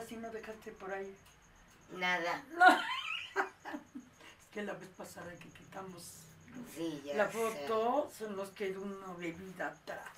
ahora 0.00 0.08
sí 0.08 0.16
no 0.16 0.30
dejaste 0.30 0.72
por 0.72 0.92
ahí. 0.92 1.14
Nada. 1.96 2.42
Es 4.40 4.54
que 4.54 4.62
la 4.62 4.72
vez 4.72 4.88
pasada 4.96 5.30
que 5.36 5.48
quitamos 5.50 6.02
Sí, 6.74 7.02
ya 7.04 7.14
la 7.14 7.30
sé. 7.30 7.38
foto, 7.38 8.10
se 8.16 8.28
nos 8.30 8.48
quedó 8.50 8.82
una 8.82 9.14
bebida 9.16 9.68
atrás. 9.68 10.08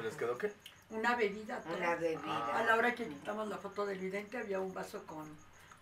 ¿Les 0.00 0.14
quedó 0.14 0.38
qué? 0.38 0.52
Una 0.90 1.16
bebida 1.16 1.56
atrás. 1.56 1.76
Una 1.76 1.96
bebida. 1.96 2.56
A 2.58 2.62
la 2.62 2.76
hora 2.76 2.94
que 2.94 3.08
quitamos 3.08 3.48
la 3.48 3.58
foto 3.58 3.84
del 3.84 3.98
vidente 3.98 4.38
había 4.38 4.60
un 4.60 4.72
vaso 4.72 5.04
con, 5.06 5.26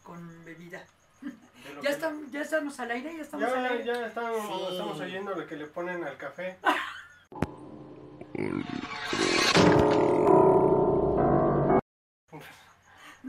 con 0.03 0.45
bebida. 0.45 0.85
Ya, 1.75 1.81
que- 1.83 1.89
estamos, 1.91 2.31
ya 2.33 2.41
estamos 2.41 2.81
al 2.81 2.91
aire, 2.93 3.15
ya 3.19 3.23
estamos 3.23 3.47
al 3.53 3.63
Ya, 3.63 3.69
aire. 3.71 3.85
ya 3.85 4.07
estamos, 4.07 4.41
Sí. 4.47 4.67
estamos 4.73 5.01
oyendo 5.01 5.35
lo 5.35 5.47
que 5.47 5.57
le 5.57 5.67
ponen 5.67 6.03
al 6.05 6.17
café. 6.17 6.57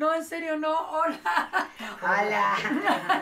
No, 0.02 0.12
en 0.16 0.26
serio, 0.26 0.58
no. 0.58 0.76
Hola. 0.90 1.20
Hola. 2.02 2.58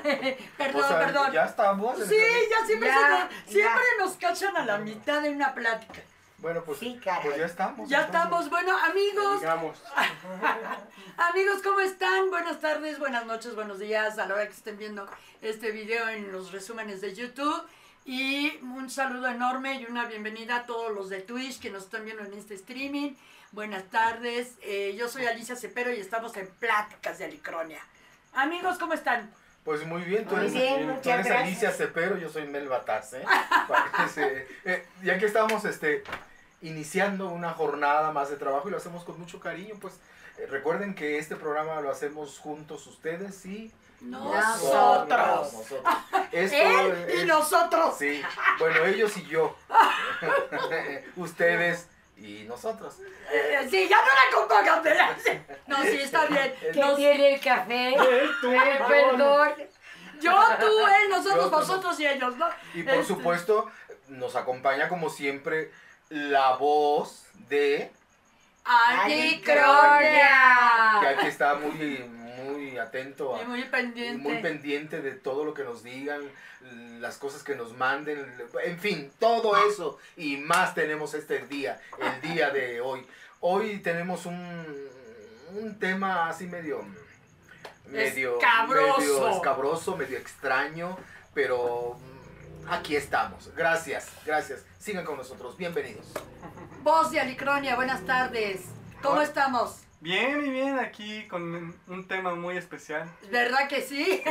perdón, 0.58 0.82
O 0.82 0.88
sea, 0.88 1.00
perdón. 1.00 1.32
Ya 1.34 1.44
estamos. 1.44 1.98
Sí, 1.98 2.04
entonces- 2.16 2.50
ya 2.50 2.66
siempre, 2.66 2.88
Ya, 2.90 2.96
se 2.96 3.10
nos, 3.36 3.52
siempre 3.52 3.84
ya. 3.98 4.06
nos 4.06 4.16
cachan 4.16 4.56
a 4.56 4.66
la 4.66 4.78
mitad 4.78 5.22
de 5.22 5.30
una 5.32 5.54
plática. 5.54 6.02
Bueno, 6.38 6.64
pues, 6.64 6.80
Sí, 6.80 6.98
caray. 7.04 7.22
pues 7.26 7.38
ya 7.38 7.46
estamos. 7.48 7.90
Ya 7.90 8.02
estamos. 8.04 8.50
Bueno, 8.50 8.78
amigos, 8.78 9.42
Digamos. 9.42 9.78
amigos, 11.18 11.62
¿cómo 11.62 11.82
están? 11.82 12.30
Buenas 12.30 12.62
tardes, 12.62 12.98
buenas 12.98 13.26
noches, 13.26 13.56
buenos 13.56 13.80
días 13.80 14.18
a 14.18 14.26
la 14.26 14.36
hora 14.36 14.46
que 14.48 14.54
estén 14.54 14.78
viendo 14.78 15.06
este 15.42 15.72
video 15.72 16.08
en 16.08 16.32
los 16.32 16.54
resúmenes 16.54 17.02
de 17.02 17.14
YouTube. 17.14 17.62
Y 18.06 18.58
un 18.64 18.90
saludo 18.90 19.28
enorme 19.28 19.82
y 19.82 19.86
una 19.86 20.06
bienvenida 20.06 20.56
a 20.56 20.66
todos 20.66 20.94
los 20.94 21.10
de 21.10 21.20
Twitch 21.20 21.60
que 21.60 21.72
nos 21.72 21.84
están 21.84 22.06
viendo 22.06 22.24
en 22.24 22.34
este 22.36 22.54
streaming. 22.54 23.16
Buenas 23.52 23.84
tardes, 23.90 24.54
eh, 24.62 24.96
yo 24.98 25.08
soy 25.10 25.26
Alicia 25.26 25.56
Cepero 25.56 25.92
y 25.92 26.00
estamos 26.00 26.38
en 26.38 26.48
Pláticas 26.60 27.18
de 27.18 27.26
Alicronia. 27.26 27.82
Amigos, 28.34 28.78
¿cómo 28.78 28.94
están? 28.94 29.32
Pues 29.64 29.86
muy 29.86 30.04
bien, 30.04 30.26
tú 30.26 30.36
Muy 30.36 30.42
eres, 30.46 30.54
bien, 30.54 30.82
tú 30.82 30.94
muchas 30.94 31.06
eres 31.08 31.26
gracias. 31.26 31.42
Alicia 31.48 31.72
Cepero, 31.72 32.18
yo 32.18 32.30
soy 32.30 32.46
Mel 32.48 32.68
Bataz, 32.68 33.14
¿eh? 33.14 33.24
Parece, 33.68 34.48
eh, 34.66 34.86
ya 35.04 35.18
que 35.18 35.26
estamos 35.26 35.66
este, 35.66 36.04
iniciando 36.62 37.30
una 37.30 37.52
jornada 37.54 38.12
más 38.12 38.30
de 38.30 38.38
trabajo 38.38 38.68
y 38.68 38.72
lo 38.72 38.78
hacemos 38.78 39.04
con 39.04 39.20
mucho 39.20 39.40
cariño, 39.40 39.76
pues 39.82 39.96
eh, 40.38 40.46
recuerden 40.46 40.94
que 40.94 41.18
este 41.18 41.36
programa 41.36 41.82
lo 41.82 41.90
hacemos 41.92 42.38
juntos 42.38 42.86
ustedes 42.86 43.44
y 43.48 43.74
Nosotros. 44.02 45.54
nosotros. 45.54 45.82
Esto 46.32 46.56
Él 46.56 47.22
y 47.24 47.26
nosotros. 47.26 47.96
Sí, 47.98 48.22
bueno, 48.60 48.86
ellos 48.86 49.18
y 49.18 49.26
yo. 49.26 49.56
Ustedes 51.16 51.88
y 52.22 52.46
nosotros. 52.48 52.96
Eh, 53.32 53.68
sí, 53.70 53.88
ya 53.90 53.98
no 53.98 54.08
la. 54.94 55.16
Sí. 55.24 55.32
No, 55.68 55.82
sí, 55.84 56.02
está 56.02 56.26
bien. 56.26 56.54
¿Qué 56.74 56.80
Nos- 56.80 56.96
tiene 56.98 57.34
el 57.36 57.42
café? 57.42 57.90
Eh, 58.00 58.30
tú, 58.42 58.52
Eh, 58.52 58.78
no, 58.80 58.88
perdón. 58.88 59.54
yo, 60.22 60.44
tú, 60.60 60.66
él, 60.66 61.10
nosotros, 61.10 61.52
vosotros 61.52 62.00
y 62.00 62.08
ellos, 62.08 62.36
¿no? 62.38 62.48
Y 62.74 62.84
por 62.84 62.94
Este, 62.96 63.06
supuesto, 63.06 63.70
nos 64.08 64.36
acompaña 64.36 64.88
como 64.90 65.10
siempre 65.10 65.72
la 66.10 66.56
voz 66.56 67.26
de 67.48 67.92
Alicronia. 68.66 70.30
que 71.02 71.08
aquí 71.08 71.28
está 71.28 71.56
muy 71.56 72.04
atento 72.80 73.36
a- 73.36 73.42
Y 73.44 73.46
muy 73.46 73.62
y 73.62 73.66
pendiente. 73.66 74.22
muy 74.22 74.42
pendiente 74.42 75.02
de 75.02 75.12
todo 75.12 75.44
lo 75.46 75.54
que 75.54 75.64
nos 75.64 75.84
digan, 75.84 76.22
las 77.00 77.18
cosas 77.18 77.44
que 77.44 77.56
nos 77.56 77.76
manden, 77.78 78.34
en 78.64 78.80
fin, 78.80 79.12
todo 79.20 79.56
eso 79.68 79.98
y 80.18 80.38
más 80.38 80.74
tenemos 80.76 81.14
este 81.14 81.40
día, 81.48 81.80
el 82.00 82.22
día 82.34 82.50
de 82.52 82.82
hoy. 82.82 83.06
Hoy 83.42 83.78
tenemos 83.80 84.26
un, 84.26 84.88
un 85.56 85.80
tema 85.80 86.28
así 86.30 86.46
medio 86.48 86.84
medio 87.88 88.36
Escabroso. 88.38 89.00
medio 89.00 89.30
escabroso, 89.30 89.98
medio 89.98 90.18
extraño, 90.18 90.98
pero 91.34 91.98
mm, 92.66 92.72
aquí 92.72 92.96
estamos. 92.96 93.50
Gracias, 93.56 94.10
gracias. 94.26 94.64
Sigan 94.78 95.06
con 95.06 95.18
nosotros. 95.18 95.58
Bienvenidos. 95.58 96.06
Voz 96.84 97.12
de 97.12 97.20
Alicronia, 97.20 97.76
buenas 97.76 98.06
tardes. 98.06 98.62
¿Cómo 99.02 99.22
estamos? 99.22 99.78
Bien, 100.02 100.46
y 100.46 100.50
bien, 100.50 100.80
aquí 100.80 101.28
con 101.28 101.76
un 101.88 102.08
tema 102.08 102.34
muy 102.34 102.56
especial. 102.56 103.10
¿Verdad 103.30 103.68
que 103.68 103.82
sí? 103.82 104.24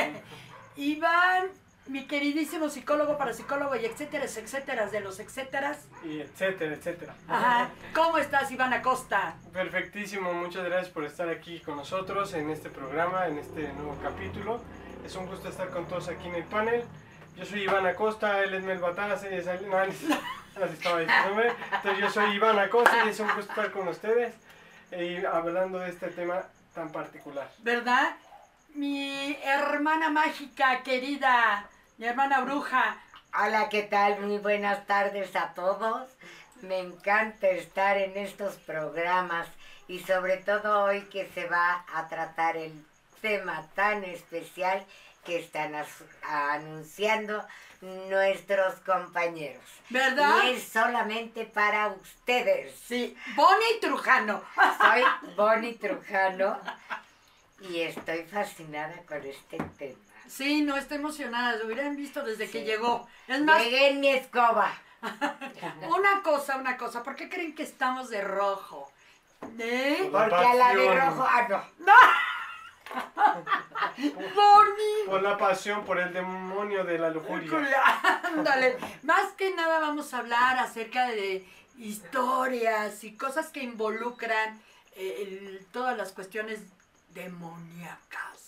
Iván, 0.77 1.49
mi 1.89 2.07
queridísimo 2.07 2.71
psicólogo, 2.71 3.19
parapsicólogo 3.19 3.77
y 3.77 3.85
etcétera, 3.85 4.25
etcétera, 4.25 4.87
de 4.87 5.01
los 5.01 5.21
etcéteras. 5.21 5.87
Y 6.03 6.21
etcétera, 6.21 6.75
etcétera. 6.75 7.15
Ajá. 7.29 7.69
¿Cómo 7.95 8.17
estás, 8.17 8.51
Iván 8.51 8.73
Acosta? 8.73 9.37
Perfectísimo, 9.53 10.33
muchas 10.33 10.65
gracias 10.65 10.89
por 10.89 11.05
estar 11.05 11.29
aquí 11.29 11.61
con 11.61 11.77
nosotros 11.77 12.33
en 12.33 12.49
este 12.49 12.71
programa, 12.71 13.27
en 13.27 13.37
este 13.37 13.71
nuevo 13.75 13.95
capítulo. 14.03 14.63
Es 15.05 15.17
un 15.17 15.27
gusto 15.27 15.51
estar 15.51 15.69
con 15.69 15.87
todos 15.87 16.09
aquí 16.09 16.29
en 16.29 16.37
el 16.37 16.45
panel. 16.45 16.83
Yo 17.37 17.45
soy 17.45 17.65
Iván 17.65 17.87
Acosta, 17.87 18.43
él 18.43 18.55
es 18.55 18.65
Mel 18.65 18.79
Bataz, 18.79 19.23
él 19.25 19.35
es 19.35 19.47
no, 19.47 19.69
no, 19.69 19.83
así 19.83 20.73
estaba 20.73 20.97
ahí 20.97 21.07
su 21.07 21.29
nombre. 21.29 21.53
Entonces 21.75 22.01
yo 22.01 22.11
soy 22.11 22.35
Iván 22.37 22.59
Acosta 22.59 23.05
y 23.05 23.11
es 23.11 23.21
un 23.21 23.27
gusto 23.27 23.53
estar 23.53 23.71
con 23.71 23.87
ustedes 23.87 24.35
y 24.93 25.25
hablando 25.25 25.79
de 25.79 25.91
este 25.91 26.09
tema 26.09 26.43
tan 26.75 26.91
particular. 26.91 27.51
¿Verdad? 27.59 28.17
Mi 28.75 29.37
hermana 29.43 30.11
mágica, 30.11 30.83
querida, 30.83 31.67
mi 31.97 32.07
hermana 32.07 32.41
bruja. 32.41 32.97
Hola, 33.35 33.69
¿qué 33.69 33.83
tal? 33.83 34.21
Muy 34.21 34.39
buenas 34.39 34.87
tardes 34.87 35.35
a 35.37 35.53
todos. 35.55 36.09
Me 36.63 36.79
encanta 36.79 37.49
estar 37.49 37.97
en 37.97 38.17
estos 38.17 38.55
programas 38.57 39.47
y 39.87 40.01
sobre 40.01 40.39
todo 40.39 40.85
hoy 40.85 41.03
que 41.03 41.29
se 41.29 41.47
va 41.47 41.85
a 41.95 42.09
tratar 42.09 42.57
el 42.57 42.73
tema 43.21 43.67
tan 43.75 44.05
especial 44.05 44.85
que 45.29 45.41
están 45.41 45.75
anunciando 46.23 47.47
nuestros 47.83 48.77
compañeros. 48.81 49.63
¿Verdad? 49.91 50.43
Y 50.45 50.55
es 50.55 50.63
solamente 50.65 51.45
para 51.45 51.89
ustedes. 51.89 52.75
Sí, 52.87 53.15
Bonnie 53.37 53.79
Trujano. 53.79 54.43
Soy 54.81 55.03
Bonnie 55.37 55.75
Trujano 55.75 56.59
y 57.61 57.81
estoy 57.81 58.25
fascinada 58.25 58.95
con 59.07 59.23
este 59.23 59.59
tema. 59.77 59.99
Sí, 60.27 60.63
no, 60.63 60.79
está 60.79 60.95
emocionada. 60.95 61.57
Lo 61.57 61.67
hubieran 61.67 61.95
visto 61.95 62.23
desde 62.23 62.49
que 62.49 62.65
llegó. 62.65 63.07
Es 63.27 63.43
más, 63.43 63.63
Llegué 63.63 63.91
en 63.91 64.01
mi 64.01 64.09
escoba. 64.09 64.73
una 65.89 66.23
cosa, 66.23 66.57
una 66.57 66.79
cosa. 66.79 67.03
¿Por 67.03 67.17
qué 67.17 67.29
creen 67.29 67.55
que 67.55 67.65
estamos 67.65 68.09
de 68.09 68.23
rojo? 68.23 68.91
¿Eh? 69.59 70.09
Porque 70.11 70.35
a 70.35 70.55
la 70.55 70.75
de 70.75 71.01
rojo, 71.01 71.27
ah, 71.29 71.47
no. 71.51 71.63
Bonnie. 71.85 72.38
Por 75.07 75.23
la 75.23 75.37
pasión, 75.39 75.85
por 75.85 75.99
el 75.99 76.13
demonio 76.13 76.85
de 76.85 76.99
la 76.99 77.11
lujuria. 77.11 77.49
Ándale. 78.25 78.79
Más 79.03 79.33
que 79.33 79.55
nada 79.55 79.79
vamos 79.81 80.15
a 80.15 80.19
hablar 80.19 80.59
acerca 80.59 81.09
de 81.09 81.47
historias 81.79 83.03
y 83.05 83.17
cosas 83.17 83.49
que 83.49 83.63
involucran 83.63 84.61
eh, 84.97 85.23
el- 85.23 85.67
todas 85.73 85.97
las 85.97 86.13
cuestiones 86.13 86.61
demoníacas. 87.15 88.39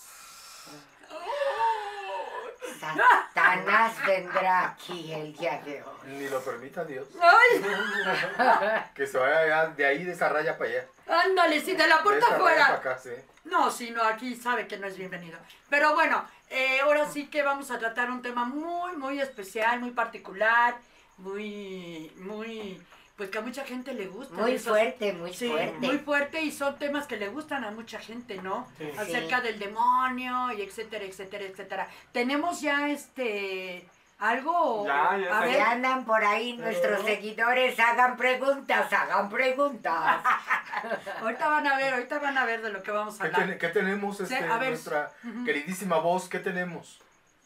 Satanás 2.81 3.95
vendrá 4.07 4.69
aquí 4.71 5.13
el 5.13 5.33
día 5.37 5.61
de 5.65 5.83
hoy. 5.83 6.09
Ni 6.09 6.29
lo 6.29 6.41
permita 6.41 6.85
Dios. 6.85 7.09
¡Ay! 7.21 7.63
Que 8.95 9.07
se 9.07 9.19
vaya 9.19 9.47
ya 9.47 9.67
de 9.69 9.87
ahí 9.87 10.05
de 10.05 10.13
esa 10.13 10.29
raya 10.31 10.57
para 10.57 10.71
allá. 10.71 10.87
Ándale, 11.07 11.61
sí, 11.61 11.75
de 11.75 11.87
la 11.87 11.99
De 11.99 12.03
puerta 12.03 12.27
para 12.27 12.37
afuera. 12.39 12.67
acá, 12.75 12.99
sí. 12.99 13.11
No, 13.45 13.71
si 13.71 13.91
no, 13.91 14.03
aquí 14.03 14.35
sabe 14.35 14.67
que 14.67 14.79
no 14.79 14.87
es 14.87 14.97
bienvenido. 14.97 15.39
Pero 15.69 15.95
bueno, 15.95 16.25
eh, 16.49 16.81
ahora 16.81 17.07
sí 17.09 17.29
que 17.29 17.43
vamos 17.43 17.71
a 17.71 17.79
tratar 17.79 18.11
un 18.11 18.23
tema 18.23 18.45
muy, 18.45 18.97
muy 18.97 19.21
especial, 19.21 19.81
muy 19.81 19.91
particular, 19.91 20.77
muy, 21.19 22.13
muy, 22.17 22.83
pues 23.21 23.29
que 23.29 23.37
a 23.37 23.43
mucha 23.43 23.65
gente 23.67 23.93
le 23.93 24.07
gusta. 24.07 24.33
Muy 24.35 24.53
Esos- 24.53 24.69
fuerte, 24.69 25.13
muy 25.13 25.35
Sí, 25.35 25.47
fuerte. 25.51 25.87
muy 25.87 25.99
fuerte 25.99 26.41
y 26.41 26.51
son 26.51 26.79
temas 26.79 27.07
que 27.07 27.19
le 27.19 27.29
gustan 27.29 27.65
a 27.65 27.71
mucha 27.71 27.99
gente, 27.99 28.37
¿no? 28.41 28.67
Sí. 28.79 28.91
Acerca 28.99 29.41
Sí. 29.41 29.43
del 29.49 29.59
demonio 29.59 30.51
y 30.53 30.63
etcétera, 30.63 31.05
etcétera, 31.05 31.45
etcétera. 31.45 31.87
Tenemos 32.13 32.63
ya 32.63 32.89
este 32.89 33.87
algo. 34.21 34.87
Ya, 34.87 35.19
ya 35.19 35.37
a 35.39 35.41
ver, 35.43 35.55
Ya 35.55 35.71
andan 35.73 36.07
por 36.07 36.25
ahí 36.25 36.55
nuestros 36.57 37.05
seguidores, 37.05 37.79
hagan 37.79 38.17
preguntas, 38.17 38.91
hagan 38.91 39.29
preguntas. 39.29 40.23
ahorita 41.21 41.49
van 41.49 41.67
a 41.67 41.77
ver, 41.77 41.93
ahorita 41.93 42.19
van 42.21 42.39
a 42.39 42.47
ver 42.47 42.63
de 42.63 42.71
lo 42.71 42.83
que 42.83 42.91
vamos 42.91 43.21
a 43.21 43.25
¿Qué, 43.25 43.29
hablar. 43.35 43.49
ten- 43.51 43.59
qué 43.59 43.69
tenemos, 43.69 44.17
Sí, 44.17 44.23
este, 44.23 44.37
a 44.47 44.57
ver. 44.57 44.71
nuestra 44.71 45.13
queridísima 45.45 45.99
voz? 45.99 46.27
¿Qué 46.31 46.39
tenemos? 46.39 47.03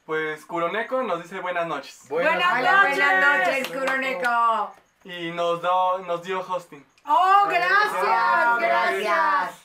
Pues 0.06 0.44
Kuroneko 0.46 1.02
nos 1.02 1.20
dice 1.20 1.40
buenas 1.40 1.66
noches. 1.66 2.04
Buenas 2.08 2.32
Hola, 2.36 2.82
noches. 2.82 2.96
buenas 2.96 3.38
noches, 3.48 3.68
Curoneco. 3.68 4.74
Y 5.04 5.30
nos, 5.32 5.60
da, 5.62 5.98
nos 6.06 6.22
dio 6.22 6.40
hosting. 6.40 6.84
Oh, 7.06 7.46
gracias, 7.48 7.92
Ah, 8.06 8.56
gracias. 8.60 9.60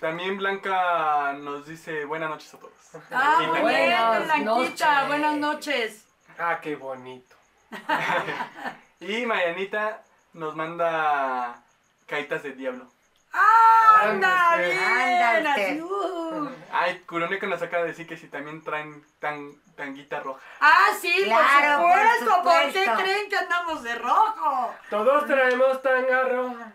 También 0.00 0.36
Blanca 0.38 1.34
nos 1.34 1.66
dice 1.66 2.04
buenas 2.06 2.30
noches 2.30 2.54
a 2.54 2.58
todos. 2.58 2.72
Ah, 3.12 3.36
muy 3.38 3.46
Blanquita. 3.46 3.68
bien, 3.68 4.06
Buenas 4.08 4.24
Blanquita, 4.26 4.92
noches. 4.94 5.08
buenas 5.08 5.36
noches. 5.36 6.04
Ah, 6.38 6.58
qué 6.60 6.76
bonito. 6.76 7.36
Y 9.00 9.26
Marianita 9.26 10.04
nos 10.32 10.54
manda 10.54 11.60
caitas 12.06 12.44
de 12.44 12.52
diablo. 12.52 12.86
¡Ah! 13.32 14.02
¡Anda! 14.04 14.56
¡Bien! 14.58 14.78
Anda 14.78 15.50
usted. 15.50 15.70
así, 15.70 15.80
uh. 15.82 16.48
Ay, 16.82 16.98
Kuroneko 17.06 17.46
nos 17.46 17.62
acaba 17.62 17.84
de 17.84 17.90
decir 17.90 18.06
que 18.08 18.16
si 18.16 18.26
también 18.26 18.62
traen 18.62 19.04
tan, 19.20 19.52
tanguita 19.76 20.18
roja. 20.20 20.40
Ah, 20.60 20.88
sí, 21.00 21.22
Claro, 21.24 21.82
por 21.82 21.92
por 21.92 22.18
supuesto. 22.18 22.42
¿Por, 22.42 22.72
qué 22.72 22.84
supuesto. 22.84 23.02
creen 23.02 23.28
que 23.30 23.36
andamos 23.36 23.82
de 23.84 23.94
rojo? 23.94 24.74
Todos 24.90 25.26
traemos 25.26 25.80
tanga 25.80 26.22
roja. 26.24 26.72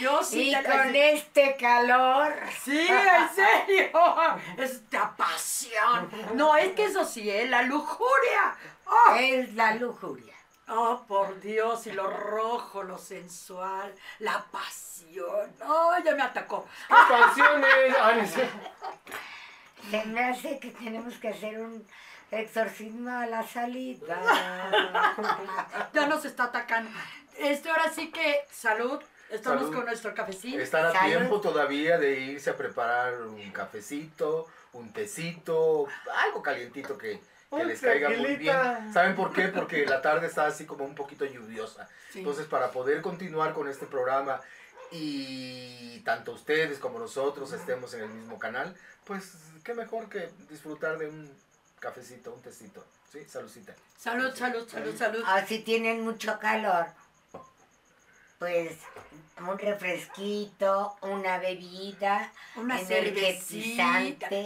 Yo 0.00 0.22
sí. 0.22 0.50
Y 0.50 0.62
con 0.62 0.94
este 0.96 1.56
calor. 1.56 2.34
Sí, 2.64 2.88
en 2.88 3.28
serio. 3.34 3.90
Esta 4.56 5.14
pasión. 5.16 6.10
No, 6.34 6.56
es 6.56 6.72
que 6.72 6.84
eso 6.86 7.04
sí, 7.04 7.30
¿eh? 7.30 7.46
la 7.48 7.62
lujuria. 7.62 8.56
Oh, 8.86 9.14
Es 9.14 9.52
la 9.54 9.74
lujuria. 9.74 10.34
Oh, 10.74 11.04
por 11.06 11.40
Dios, 11.40 11.86
y 11.86 11.92
lo 11.92 12.08
rojo, 12.08 12.82
lo 12.82 12.98
sensual, 12.98 13.94
la 14.18 14.44
pasión. 14.50 15.52
Oh, 15.66 15.94
ya 16.04 16.14
me 16.14 16.22
atacó. 16.22 16.66
¿Qué 16.88 18.26
sé. 18.26 18.48
Se 19.90 20.04
me 20.06 20.24
hace 20.24 20.58
que 20.58 20.70
tenemos 20.70 21.14
que 21.14 21.28
hacer 21.28 21.60
un 21.60 21.86
exorcismo 22.30 23.10
a 23.10 23.26
la 23.26 23.46
salida. 23.46 24.20
Ya 25.92 26.06
nos 26.06 26.24
está 26.24 26.44
atacando. 26.44 26.90
Este, 27.36 27.68
ahora 27.70 27.90
sí 27.90 28.10
que, 28.10 28.46
salud. 28.50 29.02
Estamos 29.30 29.62
Salud. 29.62 29.74
con 29.76 29.86
nuestro 29.86 30.14
cafecito. 30.14 30.58
Están 30.58 30.86
a 30.86 30.92
Salud. 30.92 31.06
tiempo 31.10 31.40
todavía 31.40 31.98
de 31.98 32.20
irse 32.20 32.50
a 32.50 32.56
preparar 32.56 33.22
un 33.22 33.50
cafecito, 33.50 34.46
un 34.74 34.92
tecito, 34.92 35.86
algo 36.26 36.42
calientito 36.42 36.98
que, 36.98 37.18
que 37.56 37.64
les 37.64 37.80
caiga 37.80 38.10
muy 38.10 38.36
bien. 38.36 38.92
¿Saben 38.92 39.14
por 39.14 39.32
qué? 39.32 39.48
Porque 39.48 39.86
la 39.86 40.00
tarde 40.00 40.26
está 40.26 40.46
así 40.46 40.66
como 40.66 40.84
un 40.84 40.94
poquito 40.94 41.24
lluviosa. 41.24 41.88
Sí. 42.10 42.20
Entonces, 42.20 42.46
para 42.46 42.70
poder 42.70 43.02
continuar 43.02 43.52
con 43.52 43.68
este 43.68 43.86
programa 43.86 44.40
y 44.90 46.00
tanto 46.00 46.32
ustedes 46.32 46.78
como 46.78 46.98
nosotros 46.98 47.52
estemos 47.52 47.94
en 47.94 48.02
el 48.02 48.10
mismo 48.10 48.38
canal, 48.38 48.76
pues 49.04 49.32
qué 49.64 49.74
mejor 49.74 50.08
que 50.08 50.30
disfrutar 50.50 50.98
de 50.98 51.08
un 51.08 51.30
cafecito, 51.80 52.32
un 52.32 52.42
tecito. 52.42 52.84
¿Sí? 53.10 53.24
Saludcita. 53.24 53.74
Salud, 53.98 54.34
salud, 54.34 54.66
salud, 54.68 54.96
salud. 54.96 55.22
O 55.22 55.46
si 55.46 55.58
tienen 55.58 56.02
mucho 56.02 56.38
calor, 56.38 56.86
pues 58.38 58.78
un 59.38 59.58
refresquito, 59.58 60.96
una 61.02 61.38
bebida, 61.38 62.32
Una 62.56 62.78
cervecita. 62.78 64.00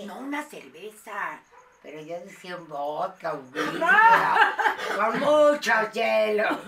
No, 0.06 0.18
una 0.18 0.42
cerveza. 0.42 1.40
Pero 1.86 2.00
yo 2.00 2.18
decía 2.18 2.56
un 2.56 2.66
vodka, 2.66 3.32
un 3.34 3.48
vodka, 3.52 4.56
con 4.96 5.20
mucho 5.20 5.72
hielo. 5.92 6.58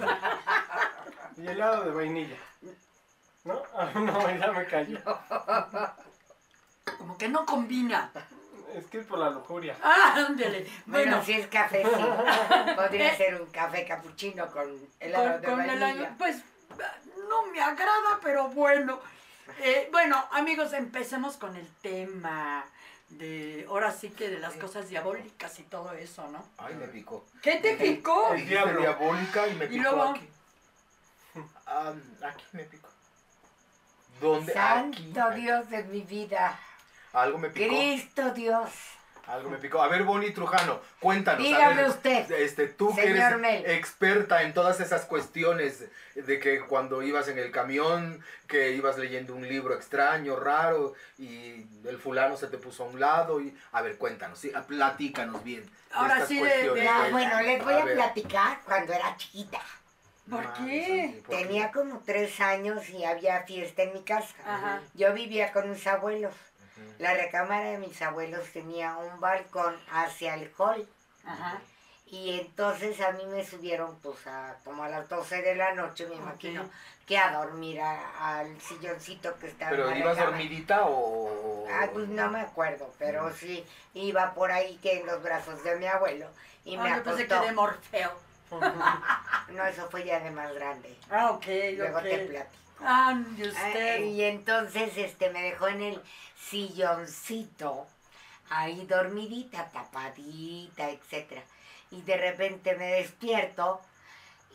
Y 1.36 1.46
helado 1.48 1.86
de 1.86 1.90
vainilla. 1.90 2.36
¿No? 3.42 3.60
Ah, 3.74 3.90
no, 3.96 4.30
ya 4.38 4.52
me 4.52 4.64
callo. 4.66 5.00
Como 6.98 7.18
que 7.18 7.28
no 7.28 7.44
combina. 7.44 8.12
Es 8.76 8.84
que 8.86 9.00
es 9.00 9.06
por 9.06 9.18
la 9.18 9.30
lujuria. 9.30 9.76
Ah, 9.82 10.14
ándale. 10.28 10.70
Bueno, 10.86 11.10
Bueno, 11.10 11.24
si 11.24 11.32
es 11.32 11.48
café, 11.48 11.82
sí. 11.84 11.90
Podría 12.76 13.16
ser 13.16 13.42
un 13.42 13.50
café 13.50 13.84
capuchino 13.88 14.46
con 14.52 14.70
helado 15.00 15.32
con, 15.32 15.40
de 15.40 15.48
con 15.48 15.60
el 15.62 15.80
vainilla. 15.80 15.86
año, 16.06 16.14
pues 16.16 16.36
no 17.28 17.42
me 17.46 17.60
agrada, 17.60 18.20
pero 18.22 18.50
bueno. 18.50 19.00
Eh, 19.62 19.88
bueno, 19.90 20.24
amigos, 20.30 20.72
empecemos 20.74 21.36
con 21.38 21.56
el 21.56 21.66
tema 21.82 22.64
de, 23.10 23.64
ahora 23.68 23.90
sí 23.92 24.10
que 24.10 24.28
de 24.28 24.38
las 24.38 24.54
cosas 24.54 24.88
diabólicas 24.88 25.58
y 25.58 25.62
todo 25.64 25.92
eso, 25.92 26.28
¿no? 26.28 26.44
Ay, 26.58 26.74
me 26.74 26.88
picó. 26.88 27.24
¿Qué 27.42 27.56
te 27.56 27.74
picó? 27.76 28.34
El 28.34 28.46
diablo. 28.46 28.80
diabólica 28.80 29.46
y 29.48 29.54
me 29.54 29.64
Y 29.64 29.68
picó 29.68 29.82
luego- 29.82 30.02
aquí. 30.10 30.28
Ah, 31.66 31.94
aquí 32.22 32.44
me 32.52 32.64
picó. 32.64 32.88
¿Dónde? 34.20 34.52
Santo 34.52 35.22
Aquí. 35.22 35.40
Dios 35.40 35.70
de 35.70 35.84
mi 35.84 36.00
vida. 36.02 36.58
Algo 37.12 37.38
me 37.38 37.50
picó. 37.50 37.68
Cristo 37.68 38.30
Dios. 38.32 38.70
Algo 39.28 39.50
me 39.50 39.58
picó. 39.58 39.82
A 39.82 39.88
ver, 39.88 40.04
Bonnie 40.04 40.30
Trujano, 40.30 40.80
cuéntanos. 41.00 41.40
a 41.40 41.44
Dígame 41.44 41.74
ver, 41.82 41.90
usted, 41.90 42.30
Este, 42.32 42.66
tú 42.68 42.94
que 42.94 43.10
eres 43.10 43.36
Mel. 43.36 43.66
experta 43.66 44.42
en 44.42 44.54
todas 44.54 44.80
esas 44.80 45.04
cuestiones 45.04 45.84
de 46.14 46.38
que 46.40 46.60
cuando 46.60 47.02
ibas 47.02 47.28
en 47.28 47.38
el 47.38 47.50
camión, 47.50 48.24
que 48.46 48.70
ibas 48.72 48.96
leyendo 48.96 49.34
un 49.34 49.46
libro 49.46 49.74
extraño, 49.74 50.36
raro, 50.36 50.94
y 51.18 51.66
el 51.86 51.98
fulano 51.98 52.36
se 52.38 52.46
te 52.46 52.56
puso 52.56 52.84
a 52.84 52.86
un 52.86 52.98
lado. 53.00 53.40
y 53.40 53.54
A 53.72 53.82
ver, 53.82 53.98
cuéntanos, 53.98 54.38
sí, 54.38 54.50
platícanos 54.66 55.44
bien. 55.44 55.70
Ahora 55.92 56.24
sí 56.26 56.40
de- 56.40 56.70
de- 56.70 56.88
Ah, 56.88 57.08
bueno, 57.10 57.40
les 57.42 57.62
voy 57.62 57.74
a, 57.74 57.84
platicar 57.84 58.60
cuando 58.64 58.92
era 58.94 59.14
chiquita. 59.18 59.60
¿Por 60.30 60.44
Madre 60.44 60.64
qué? 60.66 61.22
Tenía 61.28 61.70
como 61.70 62.00
tres 62.04 62.38
años 62.40 62.88
y 62.90 63.04
había 63.04 63.42
fiesta 63.44 63.82
en 63.82 63.92
mi 63.94 64.02
casa. 64.02 64.34
Ajá. 64.46 64.80
Yo 64.94 65.12
vivía 65.14 65.52
con 65.52 65.70
mis 65.70 65.86
abuelos. 65.86 66.34
La 66.98 67.14
recámara 67.14 67.70
de 67.70 67.78
mis 67.78 68.00
abuelos 68.02 68.48
tenía 68.52 68.96
un 68.96 69.20
balcón 69.20 69.76
hacia 69.90 70.34
el 70.34 70.52
hall. 70.58 70.88
Ajá. 71.24 71.60
Y 72.10 72.40
entonces 72.40 73.00
a 73.02 73.12
mí 73.12 73.24
me 73.26 73.44
subieron 73.44 73.98
pues 74.00 74.26
a 74.26 74.56
como 74.64 74.82
a 74.84 74.88
las 74.88 75.08
12 75.08 75.42
de 75.42 75.54
la 75.54 75.74
noche, 75.74 76.06
me 76.06 76.14
imagino, 76.16 76.68
que 77.06 77.18
a 77.18 77.32
dormir 77.32 77.80
a- 77.82 78.38
al 78.38 78.58
silloncito 78.62 79.38
que 79.38 79.48
estaba 79.48 79.70
¿Pero 79.70 79.84
en 79.84 79.90
la 79.90 79.98
ibas 79.98 80.16
recámara. 80.16 80.36
dormidita 80.38 80.86
o...? 80.86 81.66
Ah, 81.70 81.86
pues 81.92 82.08
no 82.08 82.30
me 82.30 82.40
acuerdo, 82.40 82.92
pero 82.98 83.30
sí 83.34 83.62
iba 83.92 84.32
por 84.32 84.50
ahí 84.50 84.78
que 84.82 85.00
en 85.00 85.06
los 85.06 85.22
brazos 85.22 85.62
de 85.62 85.76
mi 85.76 85.86
abuelo 85.86 86.28
y 86.64 86.78
me 86.78 86.90
Ah, 86.90 87.02
pensé 87.04 87.24
acostó. 87.24 87.40
que 87.42 87.46
de 87.46 87.52
Morfeo. 87.52 88.12
No, 89.50 89.64
eso 89.66 89.88
fue 89.90 90.04
ya 90.04 90.20
de 90.20 90.30
más 90.30 90.52
grande. 90.54 90.94
Ah, 91.10 91.30
ok, 91.30 91.44
Luego 91.76 91.98
ok. 91.98 92.02
te 92.04 92.18
platico. 92.26 92.62
Ah, 92.80 93.14
y 93.36 93.42
Ah, 93.42 93.48
usted. 93.48 94.00
y 94.04 94.22
entonces 94.22 94.96
este 94.96 95.30
me 95.30 95.42
dejó 95.42 95.68
en 95.68 95.82
el 95.82 96.02
silloncito, 96.36 97.86
ahí 98.50 98.86
dormidita, 98.86 99.68
tapadita, 99.70 100.90
etcétera. 100.90 101.42
Y 101.90 102.02
de 102.02 102.16
repente 102.16 102.76
me 102.76 102.86
despierto 102.92 103.80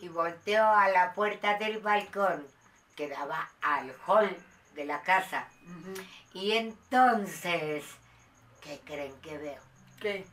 y 0.01 0.07
volteo 0.07 0.65
a 0.65 0.87
la 0.89 1.13
puerta 1.13 1.57
del 1.57 1.79
balcón 1.79 2.47
que 2.95 3.09
daba 3.09 3.49
al 3.61 3.93
hall 4.07 4.35
de 4.75 4.85
la 4.85 5.01
casa. 5.01 5.47
Y 6.33 6.53
entonces, 6.53 7.83
¿qué 8.61 8.79
creen 8.85 9.19
que 9.21 9.37
veo? 9.37 9.61
¿Qué? 9.99 10.25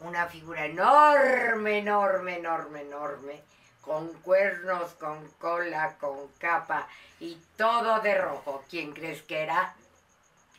Una 0.00 0.26
figura 0.26 0.66
enorme, 0.66 1.78
enorme, 1.78 2.36
enorme, 2.38 2.80
enorme, 2.82 3.42
con 3.84 4.08
cuernos, 4.22 4.92
con 4.94 5.28
cola, 5.38 5.96
con 6.00 6.28
capa 6.38 6.86
y 7.20 7.38
todo 7.56 8.00
de 8.00 8.14
rojo. 8.20 8.64
¿Quién 8.70 8.92
crees 8.92 9.22
que 9.22 9.42
era? 9.42 9.74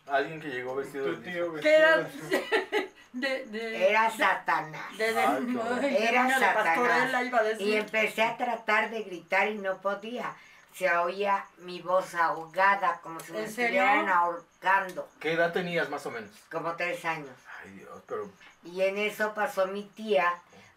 Alguien 0.08 0.40
que 0.40 0.50
llegó 0.50 0.76
vestido 0.76 1.06
de... 1.08 1.18
tío 1.32 1.54
¿Qué 1.56 1.76
era? 1.76 1.98
vestido 1.98 2.42
De, 3.16 3.46
de, 3.46 3.90
Era 3.92 4.12
Satanás. 4.12 4.98
de, 4.98 5.14
de, 5.14 5.22
Ay, 5.22 5.98
Era 6.02 6.38
Satanás. 6.38 7.62
Y 7.62 7.76
empecé 7.78 8.24
a 8.24 8.36
tratar 8.36 8.90
de 8.90 9.04
gritar 9.04 9.48
y 9.48 9.58
no 9.58 9.78
podía. 9.78 10.36
Se 10.74 10.92
oía 10.92 11.46
mi 11.60 11.82
voz 11.82 12.14
ahogada, 12.14 13.00
como 13.02 13.22
si 13.22 13.32
me 13.32 13.46
estuvieran 13.46 14.10
ahorcando, 14.10 15.08
¿Qué 15.22 15.32
edad 15.32 15.54
tenías 15.54 15.90
más 15.90 16.06
o 16.06 16.12
menos? 16.12 16.30
como 16.52 16.76
tres 16.76 17.06
años. 17.06 17.30
Ay, 17.64 17.72
Dios, 17.72 18.04
pero... 18.06 18.30
Y 18.66 18.82
en 18.82 18.98
eso 18.98 19.34
pasó 19.34 19.66
mi 19.68 19.84
tía 19.84 20.34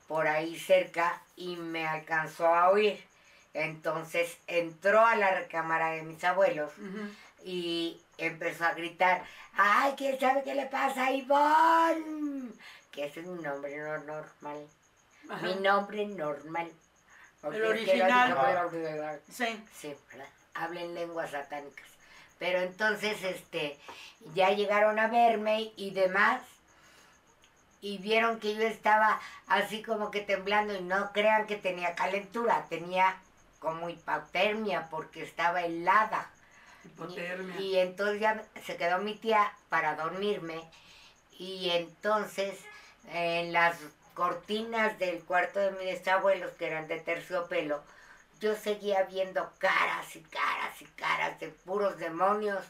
por 0.09 0.27
ahí 0.27 0.59
cerca 0.59 1.23
y 1.37 1.55
me 1.57 1.87
alcanzó 1.87 2.47
a 2.47 2.71
oír. 2.71 3.00
Entonces 3.55 4.38
entró 4.47 5.07
a 5.07 5.15
la 5.15 5.35
recámara 5.35 5.91
de 5.91 6.03
mis 6.03 6.23
abuelos 6.25 6.73
y 7.45 8.00
empezó 8.17 8.65
a 8.65 8.73
gritar, 8.73 9.23
¡ay, 9.55 9.95
quién 9.97 10.19
sabe 10.19 10.43
qué 10.43 10.55
le 10.55 10.67
pasa 10.67 11.07
a 11.07 11.12
Ivonne! 11.12 12.50
Que 12.91 13.07
ese 13.07 13.21
es 13.21 13.27
mi 13.27 13.41
nombre 13.43 13.77
no 13.77 13.99
normal. 13.99 14.67
Ajá. 15.29 15.47
Mi 15.47 15.55
nombre 15.57 16.07
normal. 16.07 16.73
El 17.43 17.65
original. 17.65 19.21
Sí. 19.31 19.65
Sí, 19.79 19.95
¿verdad? 20.11 20.29
Hablen 20.55 20.95
lenguas 20.95 21.31
satánicas. 21.31 21.87
Pero 22.38 22.61
entonces, 22.61 23.23
este, 23.23 23.79
ya 24.35 24.50
llegaron 24.50 24.99
a 24.99 25.09
verme 25.09 25.73
y 25.77 25.91
demás, 25.91 26.43
y 27.80 27.99
vieron 27.99 28.40
que 28.40 28.54
yo 28.54 28.62
estaba 28.62 29.20
así 29.47 29.82
como 29.82 30.11
que 30.11 30.20
temblando, 30.20 30.75
y 30.75 30.80
no 30.80 31.12
crean 31.12 31.47
que 31.47 31.56
tenía 31.56 31.94
calentura, 31.94 32.66
tenía 32.68 33.16
como 33.58 33.88
hipotermia 33.88 34.88
porque 34.90 35.23
estaba 35.23 35.62
helada. 35.62 36.30
Hipotermia. 36.85 37.61
Y, 37.61 37.75
y 37.75 37.78
entonces 37.78 38.20
ya 38.20 38.44
se 38.64 38.76
quedó 38.76 38.99
mi 38.99 39.14
tía 39.14 39.52
para 39.68 39.97
dormirme, 39.97 40.62
y 41.38 41.70
entonces 41.70 42.58
en 43.12 43.52
las 43.52 43.76
cortinas 44.14 44.99
del 44.99 45.23
cuarto 45.23 45.61
de 45.61 45.70
mis 45.73 46.06
abuelos, 46.08 46.50
que 46.58 46.66
eran 46.66 46.88
de 46.88 46.99
terciopelo, 46.99 47.82
yo 48.40 48.54
seguía 48.56 49.04
viendo 49.04 49.52
caras 49.58 50.14
y 50.16 50.20
caras 50.23 50.80
y 50.82 50.85
caras 50.85 51.38
de 51.40 51.49
puros 51.49 51.99
demonios 51.99 52.64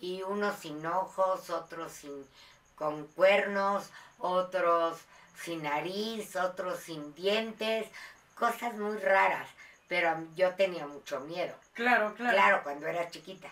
y 0.00 0.22
unos 0.22 0.58
sin 0.58 0.84
ojos, 0.86 1.50
otros 1.50 1.92
sin 1.92 2.26
con 2.74 3.06
cuernos, 3.08 3.90
otros 4.18 4.98
sin 5.42 5.62
nariz, 5.62 6.36
otros 6.36 6.80
sin 6.80 7.14
dientes, 7.14 7.86
cosas 8.34 8.74
muy 8.74 8.96
raras. 8.98 9.48
pero 9.88 10.16
yo 10.34 10.54
tenía 10.54 10.86
mucho 10.86 11.20
miedo. 11.20 11.54
Claro, 11.74 12.14
claro. 12.14 12.32
Claro, 12.36 12.62
cuando 12.62 12.86
era 12.86 13.10
chiquita. 13.10 13.48